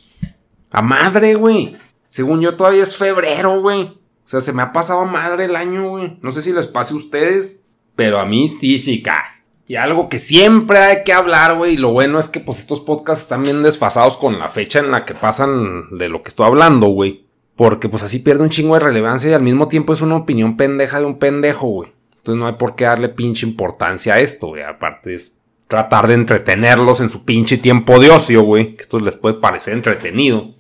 A 0.73 0.83
madre, 0.83 1.37
güey. 1.37 1.77
Según 2.09 2.41
yo 2.41 2.57
todavía 2.57 2.83
es 2.83 2.97
febrero, 2.97 3.61
güey. 3.61 4.02
O 4.25 4.29
sea, 4.29 4.41
se 4.41 4.53
me 4.53 4.63
ha 4.63 4.73
pasado 4.73 5.05
madre 5.05 5.47
el 5.47 5.57
año, 5.57 5.89
güey. 5.91 6.19
No 6.23 6.31
sé 6.31 6.43
si 6.43 6.53
les 6.53 6.67
pase 6.67 6.95
a 6.95 6.97
ustedes, 6.97 7.65
pero 7.97 8.19
a 8.19 8.25
mí 8.25 8.57
físicas. 8.61 9.43
Y 9.67 9.77
algo 9.77 10.09
que 10.09 10.19
siempre 10.19 10.79
hay 10.79 11.05
que 11.05 11.13
hablar, 11.13 11.57
güey. 11.57 11.75
Y 11.75 11.79
lo 11.79 11.93
bueno 11.93 12.19
es 12.19 12.29
que 12.29 12.41
pues 12.41 12.59
estos 12.59 12.81
podcasts 12.81 13.23
están 13.23 13.43
bien 13.43 13.63
desfasados 13.63 14.17
con 14.17 14.39
la 14.39 14.49
fecha 14.49 14.81
en 14.81 14.91
la 14.91 15.05
que 15.05 15.15
pasan 15.15 15.97
de 15.97 16.09
lo 16.09 16.23
que 16.23 16.29
estoy 16.29 16.47
hablando, 16.47 16.89
güey. 16.89 17.25
Porque 17.57 17.89
pues 17.89 18.03
así 18.03 18.19
pierde 18.19 18.43
un 18.43 18.51
chingo 18.51 18.75
de 18.75 18.81
relevancia 18.81 19.31
y 19.31 19.35
al 19.35 19.43
mismo 19.43 19.69
tiempo 19.69 19.93
es 19.93 20.01
una 20.01 20.17
opinión 20.17 20.57
pendeja 20.57 21.01
de 21.01 21.07
un 21.07 21.19
pendejo, 21.19 21.69
güey. 21.69 21.93
Entonces 22.17 22.39
no 22.39 22.47
hay 22.47 22.55
por 22.55 22.77
qué 22.77 22.85
darle 22.85 23.09
pinche 23.09 23.47
importancia 23.47 24.15
a 24.15 24.21
esto, 24.21 24.49
güey. 24.49 24.63
Aparte 24.63 25.15
es 25.15 25.39
tratar 25.69 26.07
de 26.07 26.15
entretenerlos 26.15 27.01
en 27.01 27.11
su 27.11 27.25
pinche 27.25 27.57
tiempo 27.57 27.99
de 27.99 28.11
ocio, 28.11 28.43
güey. 28.43 28.77
Que 28.77 28.83
esto 28.83 29.01
les 29.01 29.17
puede 29.17 29.37
parecer 29.37 29.75
entretenido. 29.75 30.51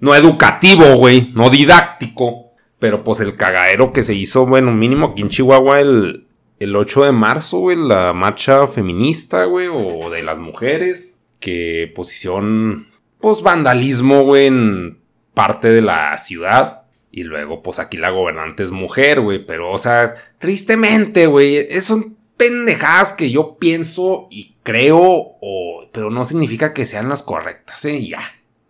No 0.00 0.14
educativo, 0.14 0.96
güey. 0.96 1.32
No 1.34 1.50
didáctico. 1.50 2.47
Pero 2.78 3.02
pues 3.04 3.20
el 3.20 3.34
cagadero 3.34 3.92
que 3.92 4.02
se 4.02 4.14
hizo, 4.14 4.46
bueno, 4.46 4.72
mínimo 4.72 5.06
aquí 5.06 5.22
en 5.22 5.30
Chihuahua 5.30 5.80
el, 5.80 6.26
el 6.58 6.76
8 6.76 7.04
de 7.04 7.12
marzo, 7.12 7.58
güey. 7.58 7.76
La 7.76 8.12
marcha 8.12 8.66
feminista, 8.66 9.44
güey. 9.44 9.68
O 9.68 10.10
de 10.10 10.22
las 10.22 10.38
mujeres. 10.38 11.20
Que 11.40 11.92
posición, 11.94 12.88
pues 13.18 13.42
vandalismo, 13.42 14.22
güey, 14.22 14.46
en 14.46 14.98
parte 15.34 15.68
de 15.68 15.82
la 15.82 16.16
ciudad. 16.18 16.82
Y 17.10 17.24
luego, 17.24 17.62
pues 17.62 17.78
aquí 17.78 17.96
la 17.96 18.10
gobernante 18.10 18.62
es 18.62 18.70
mujer, 18.70 19.20
güey. 19.20 19.44
Pero, 19.44 19.70
o 19.72 19.78
sea, 19.78 20.14
tristemente, 20.38 21.26
güey. 21.26 21.80
Son 21.80 22.16
pendejadas 22.36 23.12
que 23.12 23.30
yo 23.30 23.56
pienso 23.58 24.28
y 24.30 24.54
creo, 24.62 25.00
o, 25.00 25.88
pero 25.92 26.10
no 26.10 26.24
significa 26.24 26.72
que 26.72 26.86
sean 26.86 27.08
las 27.08 27.22
correctas, 27.22 27.84
¿eh? 27.84 28.06
Ya. 28.06 28.20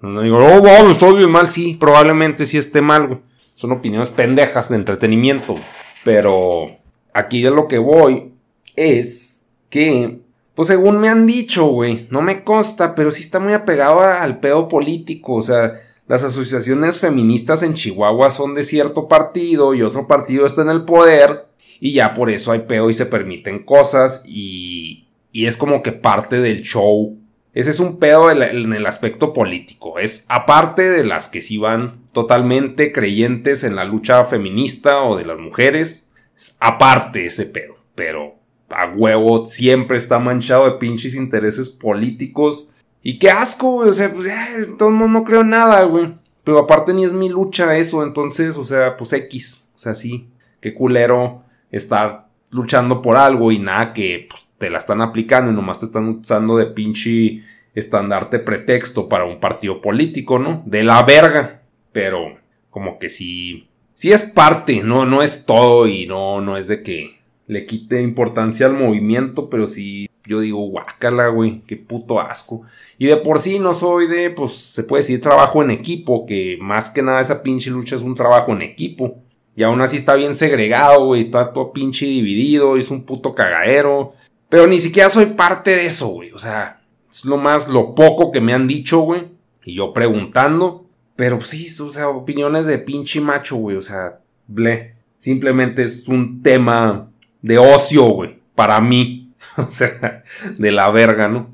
No 0.00 0.22
digo, 0.22 0.38
oh, 0.38 0.60
wow, 0.60 0.90
estoy 0.90 1.18
bien 1.18 1.30
mal. 1.30 1.48
Sí, 1.48 1.76
probablemente 1.78 2.46
sí 2.46 2.56
esté 2.56 2.80
mal, 2.80 3.06
güey. 3.06 3.20
Son 3.58 3.72
opiniones 3.72 4.10
pendejas 4.10 4.68
de 4.68 4.76
entretenimiento. 4.76 5.56
Pero 6.04 6.76
aquí 7.12 7.40
ya 7.40 7.50
lo 7.50 7.66
que 7.66 7.78
voy 7.78 8.34
es 8.76 9.46
que, 9.68 10.20
pues 10.54 10.68
según 10.68 11.00
me 11.00 11.08
han 11.08 11.26
dicho, 11.26 11.66
güey, 11.66 12.06
no 12.08 12.22
me 12.22 12.44
consta, 12.44 12.94
pero 12.94 13.10
sí 13.10 13.24
está 13.24 13.40
muy 13.40 13.54
apegado 13.54 14.00
al 14.00 14.38
pedo 14.38 14.68
político. 14.68 15.34
O 15.34 15.42
sea, 15.42 15.72
las 16.06 16.22
asociaciones 16.22 17.00
feministas 17.00 17.64
en 17.64 17.74
Chihuahua 17.74 18.30
son 18.30 18.54
de 18.54 18.62
cierto 18.62 19.08
partido 19.08 19.74
y 19.74 19.82
otro 19.82 20.06
partido 20.06 20.46
está 20.46 20.62
en 20.62 20.70
el 20.70 20.84
poder 20.84 21.48
y 21.80 21.94
ya 21.94 22.14
por 22.14 22.30
eso 22.30 22.52
hay 22.52 22.60
peo 22.60 22.88
y 22.90 22.92
se 22.92 23.06
permiten 23.06 23.64
cosas 23.64 24.22
y, 24.24 25.08
y 25.32 25.46
es 25.46 25.56
como 25.56 25.82
que 25.82 25.90
parte 25.90 26.40
del 26.40 26.62
show. 26.62 27.18
Ese 27.54 27.70
es 27.70 27.80
un 27.80 27.98
pedo 27.98 28.30
en 28.30 28.72
el 28.72 28.86
aspecto 28.86 29.32
político. 29.32 29.98
Es 29.98 30.26
aparte 30.28 30.88
de 30.88 31.04
las 31.04 31.28
que 31.28 31.42
sí 31.42 31.58
van 31.58 31.97
totalmente 32.12 32.92
creyentes 32.92 33.64
en 33.64 33.76
la 33.76 33.84
lucha 33.84 34.24
feminista 34.24 35.02
o 35.02 35.16
de 35.16 35.24
las 35.24 35.38
mujeres. 35.38 36.10
Es 36.36 36.56
aparte 36.60 37.26
ese 37.26 37.46
pedo. 37.46 37.76
Pero 37.94 38.36
a 38.70 38.86
huevo 38.86 39.46
siempre 39.46 39.98
está 39.98 40.18
manchado 40.18 40.64
de 40.64 40.78
pinches 40.78 41.14
intereses 41.14 41.70
políticos 41.70 42.70
y 43.02 43.18
qué 43.18 43.30
asco, 43.30 43.72
güey. 43.76 43.88
O 43.88 43.92
sea, 43.92 44.12
pues 44.12 44.26
ya, 44.26 44.48
todo 44.76 44.88
el 44.88 44.94
mundo 44.94 45.20
no 45.20 45.24
creo 45.24 45.44
nada, 45.44 45.82
güey. 45.84 46.14
Pero 46.44 46.58
aparte 46.58 46.94
ni 46.94 47.04
es 47.04 47.14
mi 47.14 47.28
lucha 47.28 47.76
eso, 47.76 48.02
entonces, 48.02 48.56
o 48.56 48.64
sea, 48.64 48.96
pues 48.96 49.12
X. 49.12 49.68
O 49.74 49.78
sea, 49.78 49.94
sí. 49.94 50.28
Qué 50.60 50.74
culero 50.74 51.44
estar 51.70 52.28
luchando 52.50 53.02
por 53.02 53.16
algo 53.16 53.52
y 53.52 53.58
nada 53.58 53.92
que 53.92 54.26
pues, 54.28 54.46
te 54.58 54.70
la 54.70 54.78
están 54.78 55.00
aplicando 55.00 55.50
y 55.50 55.54
nomás 55.54 55.78
te 55.78 55.86
están 55.86 56.08
usando 56.08 56.56
de 56.56 56.66
pinche 56.66 57.42
estandarte 57.74 58.40
pretexto 58.40 59.08
para 59.08 59.24
un 59.24 59.38
partido 59.38 59.80
político, 59.80 60.38
¿no? 60.38 60.62
De 60.66 60.82
la 60.82 61.02
verga. 61.02 61.57
Pero 61.92 62.38
como 62.70 62.98
que 62.98 63.08
sí. 63.08 63.68
Sí 63.94 64.12
es 64.12 64.24
parte, 64.24 64.82
no, 64.82 65.04
no 65.04 65.22
es 65.22 65.44
todo 65.44 65.86
y 65.88 66.06
no, 66.06 66.40
no 66.40 66.56
es 66.56 66.68
de 66.68 66.82
que 66.82 67.18
le 67.46 67.66
quite 67.66 68.02
importancia 68.02 68.66
al 68.66 68.74
movimiento, 68.74 69.50
pero 69.50 69.66
sí 69.66 70.08
yo 70.28 70.40
digo, 70.40 70.58
guácala, 70.60 71.28
güey, 71.28 71.62
qué 71.66 71.76
puto 71.76 72.20
asco. 72.20 72.62
Y 72.98 73.06
de 73.06 73.16
por 73.16 73.38
sí 73.38 73.58
no 73.58 73.72
soy 73.72 74.06
de, 74.06 74.30
pues 74.30 74.52
se 74.52 74.84
puede 74.84 75.02
decir 75.02 75.22
trabajo 75.22 75.62
en 75.62 75.70
equipo, 75.70 76.26
que 76.26 76.58
más 76.60 76.90
que 76.90 77.02
nada 77.02 77.22
esa 77.22 77.42
pinche 77.42 77.70
lucha 77.70 77.96
es 77.96 78.02
un 78.02 78.14
trabajo 78.14 78.52
en 78.52 78.60
equipo. 78.60 79.22
Y 79.56 79.62
aún 79.62 79.80
así 79.80 79.96
está 79.96 80.14
bien 80.14 80.34
segregado, 80.34 81.06
güey, 81.06 81.22
está 81.22 81.52
todo 81.52 81.72
pinche 81.72 82.04
dividido, 82.04 82.76
es 82.76 82.90
un 82.90 83.04
puto 83.04 83.34
cagadero. 83.34 84.12
Pero 84.50 84.66
ni 84.66 84.78
siquiera 84.80 85.08
soy 85.08 85.26
parte 85.26 85.70
de 85.70 85.86
eso, 85.86 86.08
güey, 86.08 86.30
o 86.32 86.38
sea, 86.38 86.82
es 87.10 87.24
lo 87.24 87.38
más, 87.38 87.66
lo 87.68 87.94
poco 87.94 88.30
que 88.30 88.42
me 88.42 88.52
han 88.52 88.68
dicho, 88.68 89.00
güey. 89.00 89.28
Y 89.64 89.74
yo 89.74 89.94
preguntando, 89.94 90.84
pero 91.18 91.40
sí, 91.40 91.66
o 91.82 91.90
sea, 91.90 92.10
opiniones 92.10 92.68
de 92.68 92.78
pinche 92.78 93.20
macho, 93.20 93.56
güey, 93.56 93.76
o 93.76 93.82
sea, 93.82 94.20
ble. 94.46 94.94
Simplemente 95.18 95.82
es 95.82 96.06
un 96.06 96.44
tema 96.44 97.10
de 97.42 97.58
ocio, 97.58 98.04
güey, 98.04 98.38
para 98.54 98.80
mí. 98.80 99.34
o 99.56 99.68
sea, 99.68 100.22
de 100.56 100.70
la 100.70 100.88
verga, 100.90 101.26
¿no? 101.26 101.52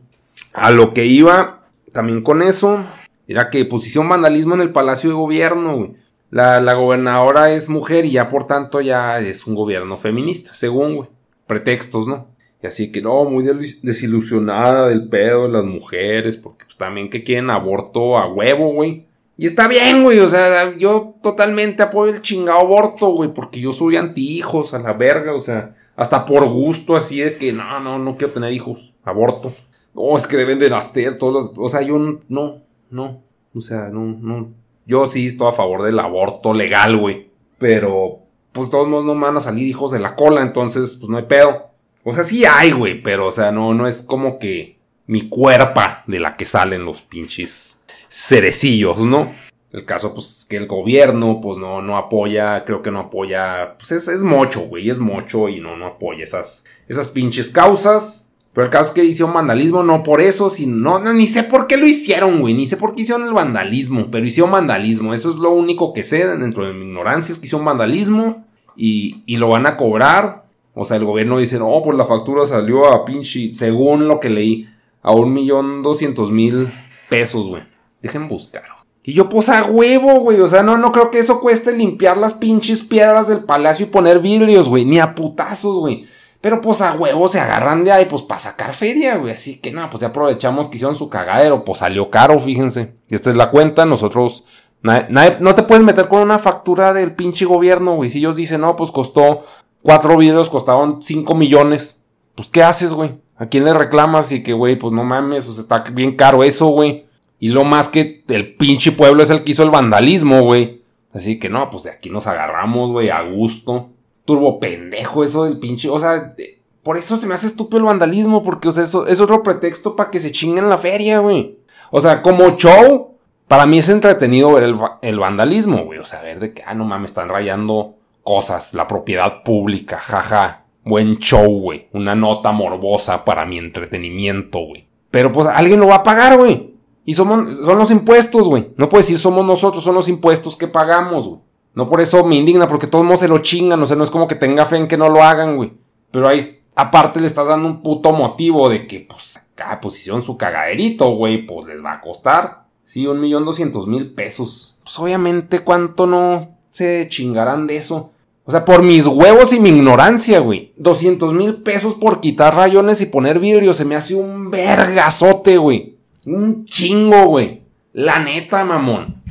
A 0.53 0.71
lo 0.71 0.93
que 0.93 1.07
iba 1.07 1.63
también 1.93 2.21
con 2.21 2.43
eso, 2.43 2.85
era 3.27 3.49
que 3.49 3.65
pusieron 3.65 4.07
vandalismo 4.07 4.55
en 4.55 4.61
el 4.61 4.71
Palacio 4.71 5.09
de 5.09 5.17
Gobierno, 5.17 5.77
güey. 5.77 5.93
La, 6.31 6.61
la 6.61 6.75
gobernadora 6.75 7.51
es 7.51 7.71
mujer 7.71 8.05
y 8.05 8.11
ya 8.11 8.29
por 8.29 8.47
tanto 8.47 8.83
ya 8.83 9.19
es 9.19 9.47
un 9.47 9.55
gobierno 9.55 9.97
feminista, 9.97 10.53
según, 10.53 10.95
güey. 10.95 11.09
Pretextos, 11.47 12.07
¿no? 12.07 12.29
Y 12.63 12.67
así 12.67 12.93
que 12.93 13.01
no, 13.01 13.25
muy 13.25 13.45
desilusionada 13.83 14.91
del 14.91 15.09
pedo 15.09 15.45
de 15.45 15.49
las 15.49 15.65
mujeres, 15.65 16.37
porque 16.37 16.67
pues 16.67 16.77
también 16.77 17.09
que 17.09 17.25
quieren 17.25 17.49
aborto 17.49 18.19
a 18.19 18.31
huevo, 18.31 18.71
güey. 18.75 19.07
Y 19.37 19.47
está 19.47 19.67
bien, 19.67 20.05
güey, 20.05 20.21
o 20.21 20.29
sea, 20.29 20.77
yo 20.77 21.17
totalmente 21.23 21.83
apoyo 21.83 22.13
el 22.13 22.23
chingado 22.23 22.61
aborto, 22.61 23.09
güey, 23.09 23.35
porque 23.35 23.61
yo 23.61 23.73
soy 23.73 23.97
anti 23.97 24.37
hijos 24.37 24.75
a 24.75 24.79
la 24.79 24.93
verga, 24.93 25.35
o 25.35 25.41
sea, 25.41 25.75
hasta 25.97 26.25
por 26.25 26.45
gusto 26.49 26.95
así 26.95 27.21
de 27.21 27.37
que 27.37 27.53
no, 27.53 27.81
no, 27.81 27.99
no 27.99 28.17
quiero 28.17 28.33
tener 28.33 28.53
hijos, 28.53 28.95
aborto. 29.03 29.53
No, 29.93 30.17
es 30.17 30.27
que 30.27 30.37
deben 30.37 30.59
de 30.61 30.71
nacer 30.71 31.19
todos 31.19 31.33
los, 31.33 31.53
o 31.57 31.69
sea, 31.69 31.83
yo 31.83 31.99
no, 32.29 32.63
no, 32.91 33.23
o 33.55 33.61
sea, 33.61 33.91
no, 33.91 34.05
no, 34.05 34.53
yo 34.87 35.07
sí 35.07 35.27
estoy 35.27 35.49
a 35.49 35.53
favor 35.53 35.83
del 35.83 35.99
aborto 35.99 36.53
legal, 36.53 36.97
güey, 36.97 37.31
pero 37.59 38.21
pues 38.53 38.71
todos 38.71 38.89
no 38.89 39.03
me 39.03 39.21
van 39.21 39.37
a 39.37 39.41
salir 39.41 39.67
hijos 39.67 39.91
de 39.91 39.99
la 39.99 40.15
cola, 40.15 40.43
entonces 40.43 40.95
pues 40.95 41.09
no 41.09 41.17
hay 41.17 41.25
pedo. 41.25 41.71
O 42.05 42.15
sea, 42.15 42.23
sí 42.23 42.45
hay, 42.45 42.71
güey, 42.71 43.03
pero 43.03 43.27
o 43.27 43.33
sea, 43.33 43.51
no, 43.51 43.75
no 43.75 43.89
es 43.89 44.03
como 44.03 44.39
que 44.39 44.79
mi 45.07 45.29
cuerpa 45.29 46.05
de 46.07 46.21
la 46.21 46.37
que 46.37 46.45
salen 46.45 46.85
los 46.85 47.03
pinches 47.03 47.83
cerecillos, 48.15 49.05
¿no? 49.05 49.33
El 49.73 49.85
caso, 49.85 50.15
pues, 50.15 50.39
es 50.39 50.45
que 50.45 50.57
el 50.57 50.69
gobierno, 50.69 51.41
pues, 51.41 51.59
no, 51.59 51.83
no 51.83 51.97
apoya, 51.97 52.65
creo 52.65 52.81
que 52.81 52.93
no 52.93 53.01
apoya, 53.01 53.75
pues, 53.77 53.91
es, 53.91 54.07
es 54.07 54.23
mocho, 54.23 54.61
güey, 54.69 54.89
es 54.89 55.01
mocho 55.01 55.49
y 55.49 55.59
no, 55.59 55.77
no 55.77 55.87
apoya 55.87 56.23
esas, 56.23 56.65
esas 56.89 57.09
pinches 57.09 57.51
causas. 57.51 58.31
Pero 58.53 58.67
el 58.67 58.71
caso 58.71 58.91
es 58.91 58.95
que 58.95 59.05
hicieron 59.05 59.35
vandalismo, 59.35 59.83
no 59.83 60.05
por 60.05 60.21
eso, 60.21 60.49
sino, 60.49 61.01
no, 61.01 61.13
ni 61.13 61.27
sé 61.27 61.43
por 61.43 61.67
qué 61.67 61.77
lo 61.77 61.89
hicieron, 61.89 62.41
güey, 62.41 62.55
ni 62.55 62.69
sé 62.69 62.77
por 62.77 62.95
qué 62.95 63.03
hicieron 63.03 63.27
el 63.27 63.35
vandalismo, 63.35 64.13
pero 64.13 64.25
hicieron 64.25 64.53
vandalismo, 64.53 65.13
eso 65.13 65.29
es 65.29 65.37
lo 65.37 65.51
único 65.51 65.93
que 65.93 66.05
sé 66.05 66.25
dentro 66.25 66.65
de 66.65 66.73
mi 66.73 66.85
ignorancia, 66.85 67.33
es 67.33 67.41
que 67.41 67.47
hicieron 67.47 67.67
vandalismo 67.67 68.47
y, 68.77 69.25
y 69.27 69.39
lo 69.39 69.49
van 69.49 69.67
a 69.67 69.77
cobrar. 69.77 70.45
O 70.73 70.85
sea, 70.85 70.99
el 70.99 71.05
gobierno 71.05 71.39
dice, 71.39 71.59
no, 71.59 71.83
pues 71.85 71.99
la 71.99 72.05
factura 72.05 72.47
salió 72.47 72.87
a 72.87 73.05
pinche, 73.05 73.51
según 73.51 74.07
lo 74.07 74.21
que 74.21 74.31
leí, 74.31 74.69
a 75.03 75.11
un 75.11 75.33
millón 75.33 75.83
doscientos 75.83 76.31
mil 76.31 76.69
pesos, 77.09 77.49
güey. 77.49 77.74
Dejen 78.05 78.29
buscar. 78.29 78.65
Y 79.03 79.13
yo, 79.13 79.29
pues 79.29 79.49
a 79.49 79.65
huevo, 79.65 80.21
güey. 80.21 80.41
O 80.41 80.49
sea, 80.49 80.63
no, 80.63 80.77
no 80.77 80.93
creo 80.93 81.11
que 81.11 81.19
eso 81.19 81.41
cueste 81.41 81.77
limpiar 81.77 82.19
las 82.19 82.35
pinches 82.35 82.83
piedras 82.83 83.29
del 83.29 83.45
palacio 83.45 83.87
y 83.87 83.89
poner 83.91 84.19
vidrios, 84.19 84.69
güey. 84.69 84.85
Ni 84.85 84.99
a 84.99 85.15
putazos, 85.15 85.79
güey. 85.79 86.07
Pero 86.41 86.61
pues 86.61 86.83
a 86.83 86.93
huevo 86.93 87.27
se 87.29 87.41
agarran 87.41 87.85
de 87.85 87.93
ahí, 87.93 88.05
pues 88.05 88.21
para 88.21 88.39
sacar 88.39 88.75
feria, 88.75 89.17
güey. 89.17 89.33
Así 89.33 89.59
que 89.59 89.73
nada, 89.73 89.89
pues 89.89 90.03
ya 90.03 90.09
aprovechamos 90.09 90.69
que 90.69 90.77
hicieron 90.77 90.97
su 90.97 91.09
cagadero. 91.09 91.65
Pues 91.65 91.79
salió 91.79 92.11
caro, 92.11 92.39
fíjense. 92.39 92.97
Y 93.09 93.15
esta 93.15 93.31
es 93.31 93.37
la 93.37 93.51
cuenta. 93.51 93.87
Nosotros. 93.87 94.45
no 94.83 95.55
te 95.55 95.63
puedes 95.63 95.83
meter 95.83 96.09
con 96.09 96.21
una 96.21 96.39
factura 96.39 96.93
del 96.93 97.15
pinche 97.15 97.47
gobierno, 97.47 97.97
güey. 97.97 98.11
Si 98.11 98.19
ellos 98.19 98.37
dicen, 98.37 98.61
no, 98.61 98.77
pues 98.77 98.91
costó. 98.91 99.43
Cuatro 99.83 100.17
vidrios 100.17 100.51
costaron 100.51 101.03
cinco 101.03 101.35
millones. 101.35 102.05
Pues, 102.35 102.51
¿qué 102.51 102.63
haces, 102.63 102.95
güey? 102.95 103.19
¿A 103.37 103.47
quién 103.47 103.65
le 103.65 103.75
reclamas? 103.75 104.33
Y 104.33 104.43
que, 104.43 104.53
güey, 104.55 104.77
pues 104.77 104.95
no 104.95 105.05
mames, 105.05 105.45
pues 105.45 105.59
está 105.59 105.81
bien 105.93 106.17
caro 106.17 106.43
eso, 106.43 106.69
güey. 106.69 107.07
Y 107.39 107.49
lo 107.49 107.65
más 107.65 107.89
que 107.89 108.25
el 108.29 108.55
pinche 108.55 108.93
pueblo 108.93 109.23
es 109.23 109.31
el 109.31 109.45
que 109.45 109.53
hizo 109.53 109.63
el 109.63 109.71
vandalismo, 109.71 110.43
güey. 110.43 110.83
Así 111.13 111.39
que 111.39 111.49
no, 111.49 111.71
pues 111.71 111.85
de 111.85 111.91
aquí 111.91 112.11
nos 112.11 112.27
agarramos, 112.27 112.91
güey, 112.91 113.11
a 113.11 113.23
gusto. 113.23 113.91
Turbo 114.25 114.59
pendejo 114.59 115.23
eso 115.23 115.45
del 115.45 115.59
pinche. 115.59 115.89
O 115.89 116.01
sea, 116.01 116.35
por 116.83 116.97
eso 116.97 117.17
se 117.17 117.27
me 117.27 117.35
hace 117.35 117.47
estúpido 117.47 117.79
el 117.79 117.85
vandalismo, 117.85 118.43
porque, 118.43 118.69
o 118.69 118.73
sea, 118.73 118.85
eso 118.85 119.07
es 119.07 119.21
otro 119.21 119.43
pretexto 119.43 119.95
para 119.95 120.11
que 120.11 120.21
se 120.21 120.33
chinguen 120.33 120.69
la 120.69 120.79
feria, 120.79 121.21
güey. 121.21 121.59
O 121.91 122.01
sea, 122.01 122.23
como 122.23 122.57
show, 122.57 123.15
para 123.47 123.67
mí 123.67 123.79
es 123.79 123.89
entretenido 123.89 124.53
ver 124.53 124.65
el, 124.65 124.77
el 125.03 125.19
vandalismo, 125.19 125.85
güey. 125.85 125.99
O 125.99 126.05
sea, 126.05 126.23
ver 126.23 126.41
de 126.41 126.53
que, 126.53 126.63
ah, 126.67 126.75
no 126.75 126.85
mames, 126.85 127.13
están 127.13 127.29
rayando 127.29 127.95
cosas, 128.25 128.75
la 128.75 128.89
propiedad 128.89 129.43
pública, 129.45 129.99
jaja. 130.01 130.65
Buen 130.83 131.19
show, 131.19 131.61
güey. 131.61 131.89
Una 131.93 132.15
nota 132.15 132.53
morbosa 132.53 133.25
para 133.25 133.47
mi 133.47 133.59
entretenimiento, 133.59 134.59
güey. 134.59 134.87
Pero 135.11 135.33
pues 135.33 135.47
alguien 135.47 135.81
lo 135.81 135.87
va 135.87 135.97
a 135.97 136.03
pagar, 136.03 136.37
güey. 136.37 136.74
Y 137.05 137.15
somos, 137.15 137.57
son 137.59 137.79
los 137.79 137.91
impuestos, 137.91 138.49
güey. 138.49 138.71
No 138.77 138.89
puedes 138.89 139.07
decir 139.07 139.19
somos 139.19 139.45
nosotros, 139.45 139.85
son 139.85 139.95
los 139.95 140.09
impuestos 140.09 140.57
que 140.57 140.69
pagamos, 140.69 141.29
güey. 141.29 141.41
No 141.75 141.89
por 141.89 142.01
eso 142.01 142.25
me 142.25 142.37
indigna, 142.37 142.69
porque 142.69 142.87
todos 142.87 143.05
modos 143.05 143.21
se 143.21 143.29
lo 143.29 143.39
chingan, 143.39 143.83
o 143.83 143.87
sea, 143.87 143.97
no 143.97 144.05
es 144.05 144.11
como 144.11 144.29
que 144.29 144.37
tenga 144.37 144.65
fe 144.65 144.77
en 144.77 144.89
que 144.89 144.97
no 144.97 145.09
lo 145.09 145.23
hagan, 145.23 145.57
güey. 145.57 145.73
Pero 146.11 146.29
ahí, 146.29 146.61
aparte 146.75 147.21
le 147.21 147.27
estás 147.27 147.49
dando 147.49 147.67
un 147.67 147.83
puto 147.83 148.13
motivo 148.13 148.69
de 148.69 148.87
que, 148.87 149.01
pues, 149.01 149.41
cada 149.55 149.81
posición 149.81 150.23
su 150.23 150.37
cagaderito, 150.37 151.11
güey, 151.11 151.47
pues 151.47 151.67
les 151.67 151.85
va 151.85 151.95
a 151.95 152.01
costar. 152.01 152.65
Sí, 152.83 153.07
un 153.07 153.21
millón 153.21 153.45
doscientos 153.45 153.87
mil 153.87 154.15
pesos. 154.15 154.79
Pues 154.83 154.99
obviamente, 154.99 155.61
¿cuánto 155.61 156.07
no 156.07 156.59
se 156.71 157.09
chingarán 157.09 157.67
de 157.67 157.77
eso? 157.77 158.11
O 158.45 158.51
sea, 158.51 158.65
por 158.65 158.83
mis 158.83 159.07
huevos 159.07 159.53
y 159.53 159.61
mi 159.61 159.71
ignorancia, 159.71 160.39
güey. 160.41 160.73
Doscientos 160.77 161.33
mil 161.33 161.63
pesos 161.63 161.95
por 161.95 162.21
quitar 162.21 162.55
rayones 162.55 163.01
y 163.01 163.07
poner 163.07 163.39
vidrio 163.39 163.73
se 163.73 163.87
me 163.87 163.97
hace 163.97 164.15
un 164.15 164.51
vergazote, 164.51 165.57
güey. 165.57 165.94
Un 166.27 166.65
chingo, 166.65 167.27
güey. 167.27 167.63
La 167.93 168.19
neta, 168.19 168.65
mamón. 168.65 169.23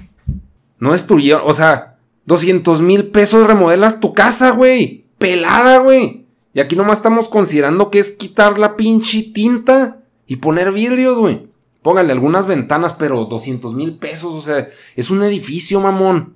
No 0.79 0.91
destruyeron, 0.91 1.43
o 1.45 1.53
sea, 1.53 1.97
200 2.25 2.81
mil 2.81 3.07
pesos 3.07 3.45
remodelas 3.47 3.99
tu 3.99 4.13
casa, 4.13 4.51
güey. 4.51 5.05
Pelada, 5.17 5.79
güey. 5.79 6.25
Y 6.53 6.59
aquí 6.59 6.75
nomás 6.75 6.99
estamos 6.99 7.29
considerando 7.29 7.89
que 7.89 7.99
es 7.99 8.11
quitar 8.11 8.59
la 8.59 8.75
pinche 8.75 9.23
tinta 9.33 10.01
y 10.27 10.37
poner 10.37 10.71
vidrios, 10.71 11.17
güey. 11.17 11.47
Póngale 11.81 12.11
algunas 12.11 12.47
ventanas, 12.47 12.93
pero 12.93 13.25
200 13.25 13.73
mil 13.73 13.97
pesos, 13.97 14.33
o 14.33 14.41
sea, 14.41 14.69
es 14.95 15.09
un 15.09 15.23
edificio, 15.23 15.81
mamón. 15.81 16.35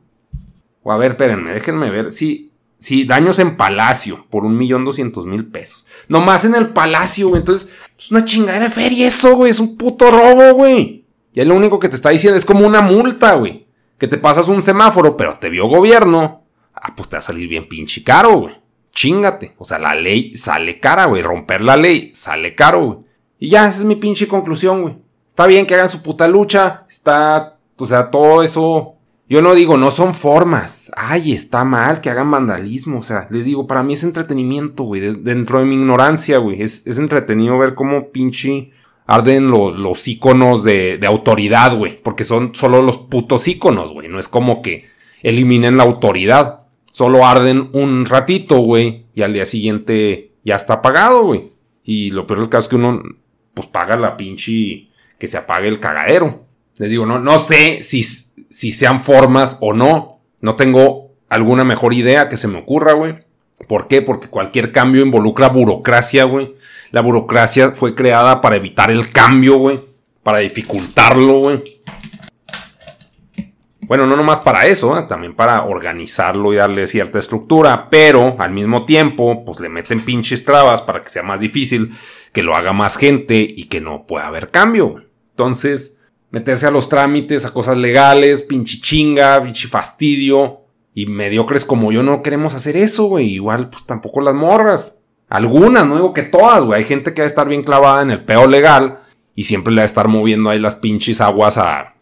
O 0.83 0.91
a 0.91 0.97
ver, 0.97 1.11
espérenme, 1.11 1.53
déjenme 1.53 1.89
ver. 1.89 2.11
Sí, 2.11 2.46
sí, 2.77 3.05
daños 3.05 3.39
en 3.39 3.57
palacio 3.57 4.25
por 4.29 4.45
un 4.45 4.57
millón 4.57 4.85
doscientos 4.85 5.25
mil 5.25 5.45
pesos. 5.45 5.87
Nomás 6.07 6.45
en 6.45 6.55
el 6.55 6.73
palacio, 6.73 7.29
güey. 7.29 7.41
Entonces, 7.41 7.71
es 7.97 8.11
una 8.11 8.25
chingadera 8.25 8.65
de 8.65 8.71
feria 8.71 9.07
eso, 9.07 9.35
güey. 9.35 9.51
Es 9.51 9.59
un 9.59 9.77
puto 9.77 10.11
robo, 10.11 10.53
güey. 10.53 11.05
Y 11.33 11.45
lo 11.45 11.55
único 11.55 11.79
que 11.79 11.89
te 11.89 11.95
está 11.95 12.09
diciendo 12.09 12.37
es 12.37 12.45
como 12.45 12.65
una 12.65 12.81
multa, 12.81 13.35
güey. 13.35 13.67
Que 13.97 14.07
te 14.07 14.17
pasas 14.17 14.47
un 14.47 14.61
semáforo, 14.61 15.17
pero 15.17 15.37
te 15.39 15.49
vio 15.49 15.67
gobierno. 15.67 16.43
Ah, 16.73 16.93
pues 16.95 17.09
te 17.09 17.15
va 17.15 17.19
a 17.19 17.23
salir 17.23 17.47
bien 17.47 17.67
pinche 17.67 18.03
caro, 18.03 18.39
güey. 18.39 18.55
Chingate. 18.91 19.55
O 19.57 19.65
sea, 19.65 19.79
la 19.79 19.93
ley 19.93 20.35
sale 20.35 20.79
cara, 20.79 21.05
güey. 21.05 21.21
Romper 21.21 21.61
la 21.61 21.77
ley 21.77 22.11
sale 22.13 22.55
caro, 22.55 22.85
güey. 22.85 22.99
Y 23.39 23.49
ya, 23.49 23.67
esa 23.69 23.79
es 23.79 23.85
mi 23.85 23.95
pinche 23.95 24.27
conclusión, 24.27 24.81
güey. 24.81 24.97
Está 25.27 25.45
bien 25.45 25.65
que 25.65 25.75
hagan 25.75 25.89
su 25.89 26.01
puta 26.01 26.27
lucha. 26.27 26.85
Está, 26.89 27.57
o 27.77 27.85
sea, 27.85 28.09
todo 28.09 28.41
eso 28.41 28.96
yo 29.29 29.41
no 29.41 29.55
digo, 29.55 29.77
no 29.77 29.91
son 29.91 30.13
formas. 30.13 30.89
Ay, 30.95 31.33
está 31.33 31.65
mal 31.65 31.99
que 31.99 32.09
hagan 32.09 32.31
vandalismo. 32.31 32.99
O 32.99 33.03
sea, 33.03 33.27
les 33.29 33.45
digo, 33.45 33.67
para 33.67 33.83
mí 33.83 33.93
es 33.93 34.03
entretenimiento, 34.03 34.83
güey. 34.83 35.01
Dentro 35.01 35.59
de 35.59 35.65
mi 35.65 35.75
ignorancia, 35.75 36.37
güey. 36.37 36.61
Es, 36.61 36.85
entretenido 36.97 37.57
ver 37.57 37.75
cómo 37.75 38.09
pinche 38.11 38.71
arden 39.05 39.49
los 39.49 40.07
iconos 40.07 40.63
de, 40.63 40.97
de 40.97 41.07
autoridad, 41.07 41.75
güey. 41.75 42.01
Porque 42.01 42.23
son 42.23 42.55
solo 42.55 42.81
los 42.81 42.97
putos 42.97 43.47
iconos, 43.49 43.91
güey. 43.91 44.07
No 44.07 44.17
es 44.17 44.29
como 44.29 44.61
que 44.61 44.85
eliminen 45.21 45.75
la 45.75 45.83
autoridad. 45.83 46.61
Solo 46.93 47.25
arden 47.25 47.69
un 47.73 48.05
ratito, 48.05 48.59
güey. 48.59 49.07
Y 49.13 49.23
al 49.23 49.33
día 49.33 49.45
siguiente 49.45 50.31
ya 50.45 50.55
está 50.55 50.75
apagado, 50.75 51.25
güey. 51.25 51.51
Y 51.83 52.11
lo 52.11 52.25
peor 52.25 52.39
del 52.39 52.49
caso 52.49 52.65
es 52.65 52.69
que 52.69 52.75
uno, 52.77 53.03
pues 53.53 53.67
paga 53.67 53.97
la 53.97 54.15
pinche 54.15 54.87
que 55.19 55.27
se 55.27 55.37
apague 55.37 55.67
el 55.67 55.81
cagadero. 55.81 56.45
Les 56.77 56.91
digo, 56.91 57.05
no, 57.05 57.19
no 57.19 57.39
sé 57.39 57.83
si 57.83 58.03
si 58.57 58.71
sean 58.71 59.01
formas 59.01 59.59
o 59.61 59.71
no. 59.71 60.19
No 60.41 60.55
tengo 60.55 61.11
alguna 61.29 61.63
mejor 61.63 61.93
idea 61.93 62.27
que 62.27 62.37
se 62.37 62.47
me 62.47 62.57
ocurra, 62.57 62.93
güey. 62.93 63.13
¿Por 63.67 63.87
qué? 63.87 64.01
Porque 64.01 64.29
cualquier 64.29 64.71
cambio 64.71 65.03
involucra 65.05 65.49
burocracia, 65.49 66.23
güey. 66.23 66.55
La 66.89 67.01
burocracia 67.01 67.73
fue 67.75 67.93
creada 67.93 68.41
para 68.41 68.55
evitar 68.55 68.89
el 68.89 69.11
cambio, 69.11 69.57
güey. 69.57 69.81
Para 70.23 70.39
dificultarlo, 70.39 71.33
güey. 71.41 71.63
Bueno, 73.81 74.07
no 74.07 74.15
nomás 74.15 74.39
para 74.39 74.65
eso, 74.65 74.97
¿eh? 74.97 75.03
también 75.07 75.35
para 75.35 75.65
organizarlo 75.65 76.51
y 76.51 76.55
darle 76.55 76.87
cierta 76.87 77.19
estructura, 77.19 77.91
pero 77.91 78.37
al 78.39 78.51
mismo 78.53 78.85
tiempo, 78.85 79.45
pues 79.45 79.59
le 79.59 79.69
meten 79.69 80.03
pinches 80.03 80.45
trabas 80.45 80.81
para 80.81 81.03
que 81.03 81.09
sea 81.09 81.21
más 81.21 81.41
difícil, 81.41 81.95
que 82.33 82.41
lo 82.41 82.55
haga 82.55 82.73
más 82.73 82.97
gente 82.97 83.35
y 83.35 83.65
que 83.65 83.81
no 83.81 84.07
pueda 84.07 84.25
haber 84.25 84.49
cambio. 84.49 85.03
Entonces, 85.29 85.96
meterse 86.31 86.67
a 86.67 86.71
los 86.71 86.89
trámites, 86.89 87.45
a 87.45 87.53
cosas 87.53 87.77
legales, 87.77 88.43
pinche 88.43 88.79
chinga, 88.79 89.41
pinche 89.41 89.67
fastidio. 89.67 90.61
Y 90.93 91.05
mediocres 91.05 91.63
como 91.63 91.91
yo 91.91 92.01
no 92.01 92.23
queremos 92.23 92.55
hacer 92.55 92.75
eso, 92.75 93.05
güey. 93.05 93.33
Igual, 93.33 93.69
pues 93.69 93.85
tampoco 93.85 94.21
las 94.21 94.33
morras. 94.33 95.03
Algunas, 95.29 95.85
no 95.85 95.95
digo 95.95 96.13
que 96.13 96.23
todas, 96.23 96.63
güey. 96.63 96.79
Hay 96.79 96.85
gente 96.85 97.13
que 97.13 97.21
va 97.21 97.25
a 97.25 97.27
estar 97.27 97.47
bien 97.47 97.63
clavada 97.63 98.01
en 98.01 98.11
el 98.11 98.23
peo 98.23 98.47
legal 98.47 98.99
y 99.35 99.43
siempre 99.43 99.73
le 99.73 99.81
va 99.81 99.83
a 99.83 99.85
estar 99.85 100.07
moviendo 100.07 100.49
ahí 100.49 100.59
las 100.59 100.75
pinches 100.75 101.21
aguas 101.21 101.57
a, 101.59 101.95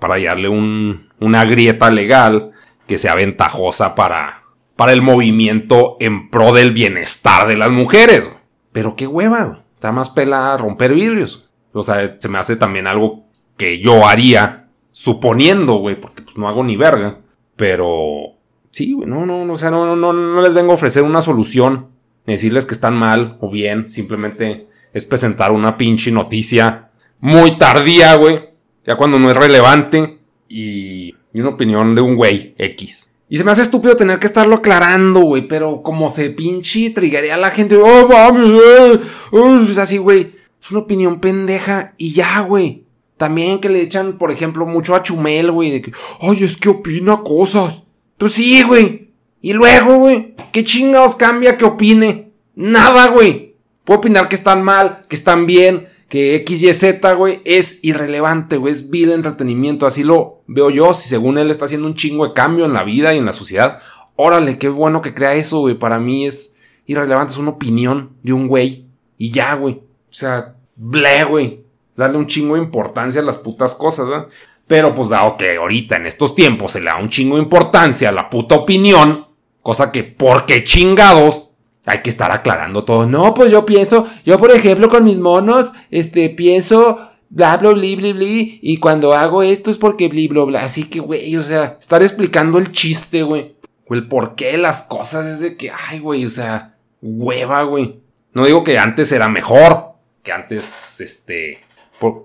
para 0.00 0.14
hallarle 0.14 0.48
una 0.48 1.44
grieta 1.44 1.90
legal 1.90 2.50
que 2.88 2.98
sea 2.98 3.14
ventajosa 3.14 3.94
para, 3.94 4.42
para 4.74 4.92
el 4.92 5.00
movimiento 5.00 5.96
en 6.00 6.30
pro 6.30 6.52
del 6.52 6.72
bienestar 6.72 7.46
de 7.46 7.56
las 7.56 7.70
mujeres. 7.70 8.36
Pero 8.72 8.96
qué 8.96 9.06
hueva, 9.06 9.44
güey. 9.44 9.60
Está 9.74 9.92
más 9.92 10.10
pela 10.10 10.56
romper 10.56 10.92
vidrios. 10.92 11.48
O 11.72 11.84
sea, 11.84 12.16
se 12.18 12.28
me 12.28 12.38
hace 12.38 12.56
también 12.56 12.86
algo 12.86 13.29
que 13.60 13.78
yo 13.78 14.06
haría, 14.06 14.68
suponiendo, 14.90 15.74
güey, 15.74 16.00
porque 16.00 16.22
pues 16.22 16.38
no 16.38 16.48
hago 16.48 16.64
ni 16.64 16.78
verga. 16.78 17.18
Pero 17.56 18.36
sí, 18.70 18.94
güey, 18.94 19.06
no, 19.06 19.26
no, 19.26 19.44
no, 19.44 19.52
o 19.52 19.56
sea, 19.58 19.70
no, 19.70 19.94
no, 19.94 20.14
no 20.14 20.40
les 20.40 20.54
vengo 20.54 20.70
a 20.70 20.76
ofrecer 20.76 21.02
una 21.02 21.20
solución, 21.20 21.88
decirles 22.24 22.64
que 22.64 22.72
están 22.72 22.94
mal 22.94 23.36
o 23.42 23.50
bien, 23.50 23.90
simplemente 23.90 24.66
es 24.94 25.04
presentar 25.04 25.52
una 25.52 25.76
pinche 25.76 26.10
noticia 26.10 26.88
muy 27.18 27.58
tardía, 27.58 28.14
güey, 28.14 28.48
ya 28.86 28.96
cuando 28.96 29.18
no 29.18 29.30
es 29.30 29.36
relevante 29.36 30.20
y, 30.48 31.14
y 31.34 31.40
una 31.40 31.50
opinión 31.50 31.94
de 31.94 32.00
un 32.00 32.16
güey 32.16 32.54
X. 32.56 33.10
Y 33.28 33.36
se 33.36 33.44
me 33.44 33.50
hace 33.50 33.60
estúpido 33.60 33.94
tener 33.94 34.18
que 34.18 34.26
estarlo 34.26 34.56
aclarando, 34.56 35.20
güey. 35.20 35.46
Pero 35.46 35.82
como 35.82 36.10
se 36.10 36.30
pinche 36.30 36.90
trigaría 36.90 37.36
a 37.36 37.38
la 37.38 37.52
gente. 37.52 37.76
Oh, 37.76 38.08
mames, 38.08 38.50
eh, 38.50 39.00
eh", 39.32 39.66
Es 39.70 39.78
así, 39.78 39.98
güey. 39.98 40.32
Es 40.60 40.70
una 40.72 40.80
opinión 40.80 41.20
pendeja 41.20 41.94
y 41.96 42.12
ya, 42.12 42.40
güey. 42.40 42.89
También 43.20 43.60
que 43.60 43.68
le 43.68 43.82
echan, 43.82 44.14
por 44.14 44.30
ejemplo, 44.30 44.64
mucho 44.64 44.94
a 44.96 45.02
Chumel, 45.02 45.50
güey. 45.50 45.70
De 45.70 45.82
que, 45.82 45.92
ay, 46.22 46.42
es 46.42 46.56
que 46.56 46.70
opina 46.70 47.20
cosas. 47.22 47.82
Pues 48.16 48.32
sí, 48.32 48.62
güey. 48.62 49.10
Y 49.42 49.52
luego, 49.52 49.98
güey. 49.98 50.34
¿Qué 50.52 50.64
chingados 50.64 51.16
cambia 51.16 51.58
que 51.58 51.66
opine? 51.66 52.30
Nada, 52.54 53.08
güey. 53.08 53.56
Puedo 53.84 53.98
opinar 53.98 54.26
que 54.26 54.36
están 54.36 54.62
mal, 54.62 55.02
que 55.06 55.16
están 55.16 55.44
bien, 55.44 55.88
que 56.08 56.34
X, 56.36 56.62
Y, 56.62 56.72
Z, 56.72 57.12
güey, 57.12 57.42
es 57.44 57.80
irrelevante, 57.82 58.56
güey, 58.56 58.72
es 58.72 58.88
vil 58.88 59.12
entretenimiento, 59.12 59.84
así 59.84 60.02
lo 60.02 60.40
veo 60.46 60.70
yo, 60.70 60.94
si 60.94 61.10
según 61.10 61.36
él 61.36 61.50
está 61.50 61.66
haciendo 61.66 61.86
un 61.86 61.94
chingo 61.94 62.26
de 62.26 62.32
cambio 62.32 62.64
en 62.64 62.72
la 62.72 62.84
vida 62.84 63.14
y 63.14 63.18
en 63.18 63.26
la 63.26 63.34
sociedad, 63.34 63.82
órale, 64.16 64.56
qué 64.56 64.70
bueno 64.70 65.02
que 65.02 65.14
crea 65.14 65.34
eso, 65.34 65.60
güey, 65.60 65.78
para 65.78 65.98
mí 65.98 66.26
es 66.26 66.54
irrelevante, 66.86 67.34
es 67.34 67.38
una 67.38 67.50
opinión 67.50 68.16
de 68.22 68.32
un 68.32 68.48
güey, 68.48 68.86
y 69.18 69.30
ya, 69.30 69.54
güey, 69.54 69.74
o 69.74 70.12
sea, 70.12 70.56
ble, 70.74 71.24
güey, 71.24 71.64
darle 72.00 72.18
un 72.18 72.26
chingo 72.26 72.56
de 72.56 72.62
importancia 72.62 73.20
a 73.20 73.24
las 73.24 73.38
putas 73.38 73.74
cosas, 73.74 74.08
¿verdad? 74.08 74.26
Pero 74.66 74.94
pues 74.94 75.10
dado 75.10 75.36
que 75.36 75.56
ahorita 75.56 75.96
en 75.96 76.06
estos 76.06 76.34
tiempos 76.34 76.72
se 76.72 76.80
le 76.80 76.86
da 76.86 76.96
un 76.96 77.10
chingo 77.10 77.36
de 77.36 77.42
importancia 77.42 78.08
a 78.08 78.12
la 78.12 78.28
puta 78.28 78.56
opinión, 78.56 79.26
cosa 79.62 79.92
que, 79.92 80.02
porque 80.04 80.64
chingados? 80.64 81.50
hay 81.86 82.02
que 82.02 82.10
estar 82.10 82.30
aclarando 82.30 82.84
todo. 82.84 83.06
No, 83.06 83.34
pues 83.34 83.50
yo 83.50 83.64
pienso, 83.66 84.06
yo 84.24 84.38
por 84.38 84.52
ejemplo 84.52 84.88
con 84.88 85.04
mis 85.04 85.16
monos, 85.16 85.70
este, 85.90 86.28
pienso 86.30 87.10
bla, 87.30 87.56
bla, 87.56 87.72
bla, 87.72 87.94
bla, 87.94 88.26
y 88.26 88.76
cuando 88.78 89.14
hago 89.14 89.42
esto 89.42 89.70
es 89.70 89.78
porque 89.78 90.08
bla, 90.08 90.28
bla, 90.28 90.44
bla. 90.44 90.62
Así 90.62 90.84
que, 90.84 91.00
güey, 91.00 91.34
o 91.36 91.42
sea, 91.42 91.78
estar 91.80 92.02
explicando 92.02 92.58
el 92.58 92.72
chiste, 92.72 93.22
güey. 93.22 93.54
O 93.88 93.94
el 93.94 94.06
porqué 94.06 94.52
de 94.52 94.58
las 94.58 94.82
cosas 94.82 95.26
es 95.26 95.40
de 95.40 95.56
que, 95.56 95.72
ay, 95.88 95.98
güey, 95.98 96.24
o 96.24 96.30
sea, 96.30 96.76
hueva, 97.00 97.62
güey. 97.62 98.00
No 98.32 98.44
digo 98.44 98.62
que 98.62 98.78
antes 98.78 99.10
era 99.10 99.28
mejor, 99.28 99.94
que 100.22 100.32
antes, 100.32 101.00
este, 101.00 101.60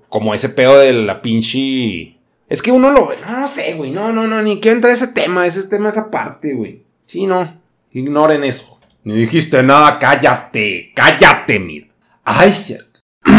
como 0.09 0.33
ese 0.33 0.49
pedo 0.49 0.79
de 0.79 0.93
la 0.93 1.21
pinche... 1.21 2.17
Es 2.47 2.61
que 2.61 2.71
uno 2.71 2.91
lo 2.91 3.07
ve, 3.07 3.17
no, 3.25 3.39
no 3.39 3.47
sé, 3.47 3.73
güey, 3.73 3.91
no, 3.91 4.13
no, 4.13 4.27
no, 4.27 4.41
ni 4.41 4.59
que 4.59 4.71
entra 4.71 4.91
ese 4.91 5.07
tema, 5.07 5.47
ese 5.47 5.63
tema 5.63 5.89
esa 5.89 6.11
parte, 6.11 6.53
güey. 6.53 6.83
Sí, 7.05 7.25
no, 7.25 7.59
ignoren 7.91 8.43
eso. 8.43 8.79
Ni 9.03 9.13
dijiste 9.13 9.61
nada, 9.61 9.99
cállate, 9.99 10.91
cállate, 10.95 11.59
mira. 11.59 11.87
Ay, 12.23 12.51
cierto. 12.51 13.01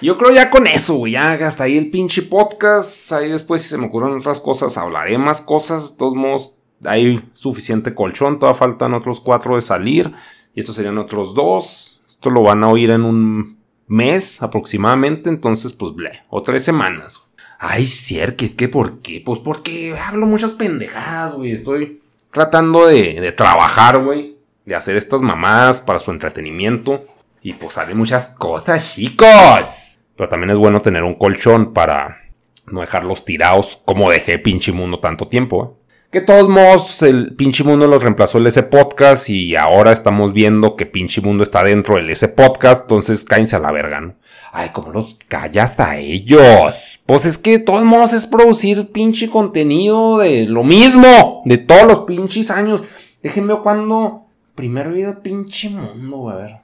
Yo 0.00 0.16
creo 0.16 0.30
ya 0.30 0.48
con 0.48 0.68
eso, 0.68 0.94
güey. 0.94 1.14
Ya 1.14 1.32
hasta 1.32 1.64
ahí 1.64 1.76
el 1.76 1.90
pinche 1.90 2.22
podcast. 2.22 3.10
Ahí 3.12 3.28
después, 3.30 3.62
si 3.62 3.68
se 3.68 3.78
me 3.78 3.86
ocurren 3.86 4.16
otras 4.16 4.40
cosas, 4.40 4.78
hablaré 4.78 5.18
más 5.18 5.40
cosas. 5.40 5.92
De 5.92 5.98
todos 5.98 6.14
modos, 6.14 6.54
hay 6.84 7.20
suficiente 7.34 7.94
colchón. 7.94 8.38
Todavía 8.38 8.58
faltan 8.58 8.94
otros 8.94 9.20
cuatro 9.20 9.56
de 9.56 9.62
salir. 9.62 10.12
Y 10.54 10.60
estos 10.60 10.76
serían 10.76 10.98
otros 10.98 11.34
dos. 11.34 12.00
Esto 12.08 12.30
lo 12.30 12.42
van 12.42 12.62
a 12.62 12.68
oír 12.68 12.90
en 12.90 13.02
un 13.02 13.58
mes 13.86 14.42
aproximadamente. 14.42 15.30
Entonces, 15.30 15.72
pues, 15.72 15.94
ble. 15.94 16.22
O 16.28 16.42
tres 16.42 16.64
semanas. 16.64 17.30
Ay, 17.58 17.86
cierto. 17.86 18.36
¿Qué, 18.38 18.54
¿Qué 18.54 18.68
por 18.68 19.00
qué? 19.00 19.22
Pues 19.24 19.38
porque 19.38 19.96
hablo 19.98 20.26
muchas 20.26 20.52
pendejadas, 20.52 21.34
güey. 21.34 21.52
Estoy 21.52 22.00
tratando 22.30 22.86
de, 22.86 23.20
de 23.20 23.32
trabajar, 23.32 24.02
güey 24.02 24.36
de 24.66 24.74
hacer 24.74 24.96
estas 24.96 25.22
mamadas 25.22 25.80
para 25.80 26.00
su 26.00 26.10
entretenimiento. 26.10 27.04
Y 27.40 27.54
pues 27.54 27.74
salen 27.74 27.96
muchas 27.96 28.26
cosas, 28.26 28.94
chicos. 28.94 29.98
Pero 30.16 30.28
también 30.28 30.50
es 30.50 30.58
bueno 30.58 30.82
tener 30.82 31.04
un 31.04 31.14
colchón 31.14 31.72
para 31.72 32.18
no 32.66 32.80
dejarlos 32.80 33.24
tirados 33.24 33.80
como 33.84 34.10
dejé 34.10 34.38
pinche 34.40 34.72
mundo 34.72 34.98
tanto 34.98 35.28
tiempo. 35.28 35.78
¿eh? 35.78 35.85
Que 36.16 36.20
de 36.20 36.26
todos 36.28 36.48
modos 36.48 37.02
el 37.02 37.36
pinche 37.36 37.62
mundo 37.62 37.86
lo 37.86 37.98
reemplazó 37.98 38.38
el 38.38 38.46
S 38.46 38.62
podcast 38.62 39.28
y 39.28 39.54
ahora 39.54 39.92
estamos 39.92 40.32
viendo 40.32 40.74
que 40.74 40.86
pinche 40.86 41.20
mundo 41.20 41.42
está 41.42 41.62
dentro 41.62 41.96
del 41.96 42.08
S 42.08 42.26
podcast. 42.28 42.84
Entonces 42.84 43.22
cállense 43.22 43.54
a 43.54 43.58
la 43.58 43.70
verga, 43.70 44.00
¿no? 44.00 44.14
Ay, 44.50 44.70
¿cómo 44.72 44.92
los 44.92 45.18
callas 45.28 45.78
a 45.78 45.98
ellos? 45.98 47.00
Pues 47.04 47.26
es 47.26 47.36
que 47.36 47.58
de 47.58 47.64
todos 47.64 47.84
modos 47.84 48.14
es 48.14 48.24
producir 48.24 48.92
pinche 48.92 49.28
contenido 49.28 50.16
de 50.16 50.46
lo 50.46 50.64
mismo. 50.64 51.42
De 51.44 51.58
todos 51.58 51.86
los 51.86 51.98
pinches 52.06 52.50
años. 52.50 52.80
Déjenme 53.22 53.52
cuando 53.56 54.24
Primer 54.54 54.90
video, 54.90 55.22
pinche 55.22 55.68
mundo, 55.68 56.30
a 56.30 56.36
ver. 56.36 56.60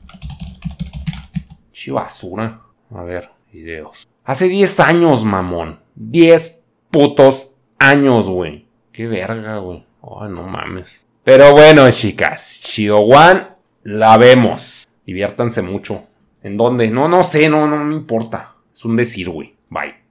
Pinche 1.71 1.93
basura. 1.93 2.63
A 2.91 3.03
ver, 3.03 3.29
videos. 3.53 4.09
Hace 4.25 4.49
10 4.49 4.81
años, 4.81 5.27
mamón. 5.27 5.79
10 5.97 6.65
putos 6.91 7.51
años, 7.79 8.31
güey. 8.31 8.62
Qué 8.93 9.07
verga, 9.07 9.59
güey. 9.59 9.87
Ay, 10.03 10.31
no 10.31 10.47
mames. 10.47 11.07
Pero 11.25 11.53
bueno, 11.53 11.91
chicas. 11.91 12.63
One, 12.91 13.47
la 13.85 14.17
vemos. 14.17 14.87
Diviértanse 15.07 15.63
mucho. 15.63 16.05
¿En 16.43 16.57
dónde? 16.57 16.89
No, 16.89 17.09
no 17.09 17.25
sé, 17.25 17.49
no, 17.49 17.67
no 17.67 17.79
me 17.79 17.95
importa. 17.95 18.57
Es 18.73 18.85
un 18.85 18.97
decir, 18.97 19.31
güey. 19.31 19.57
Bye. 19.71 20.02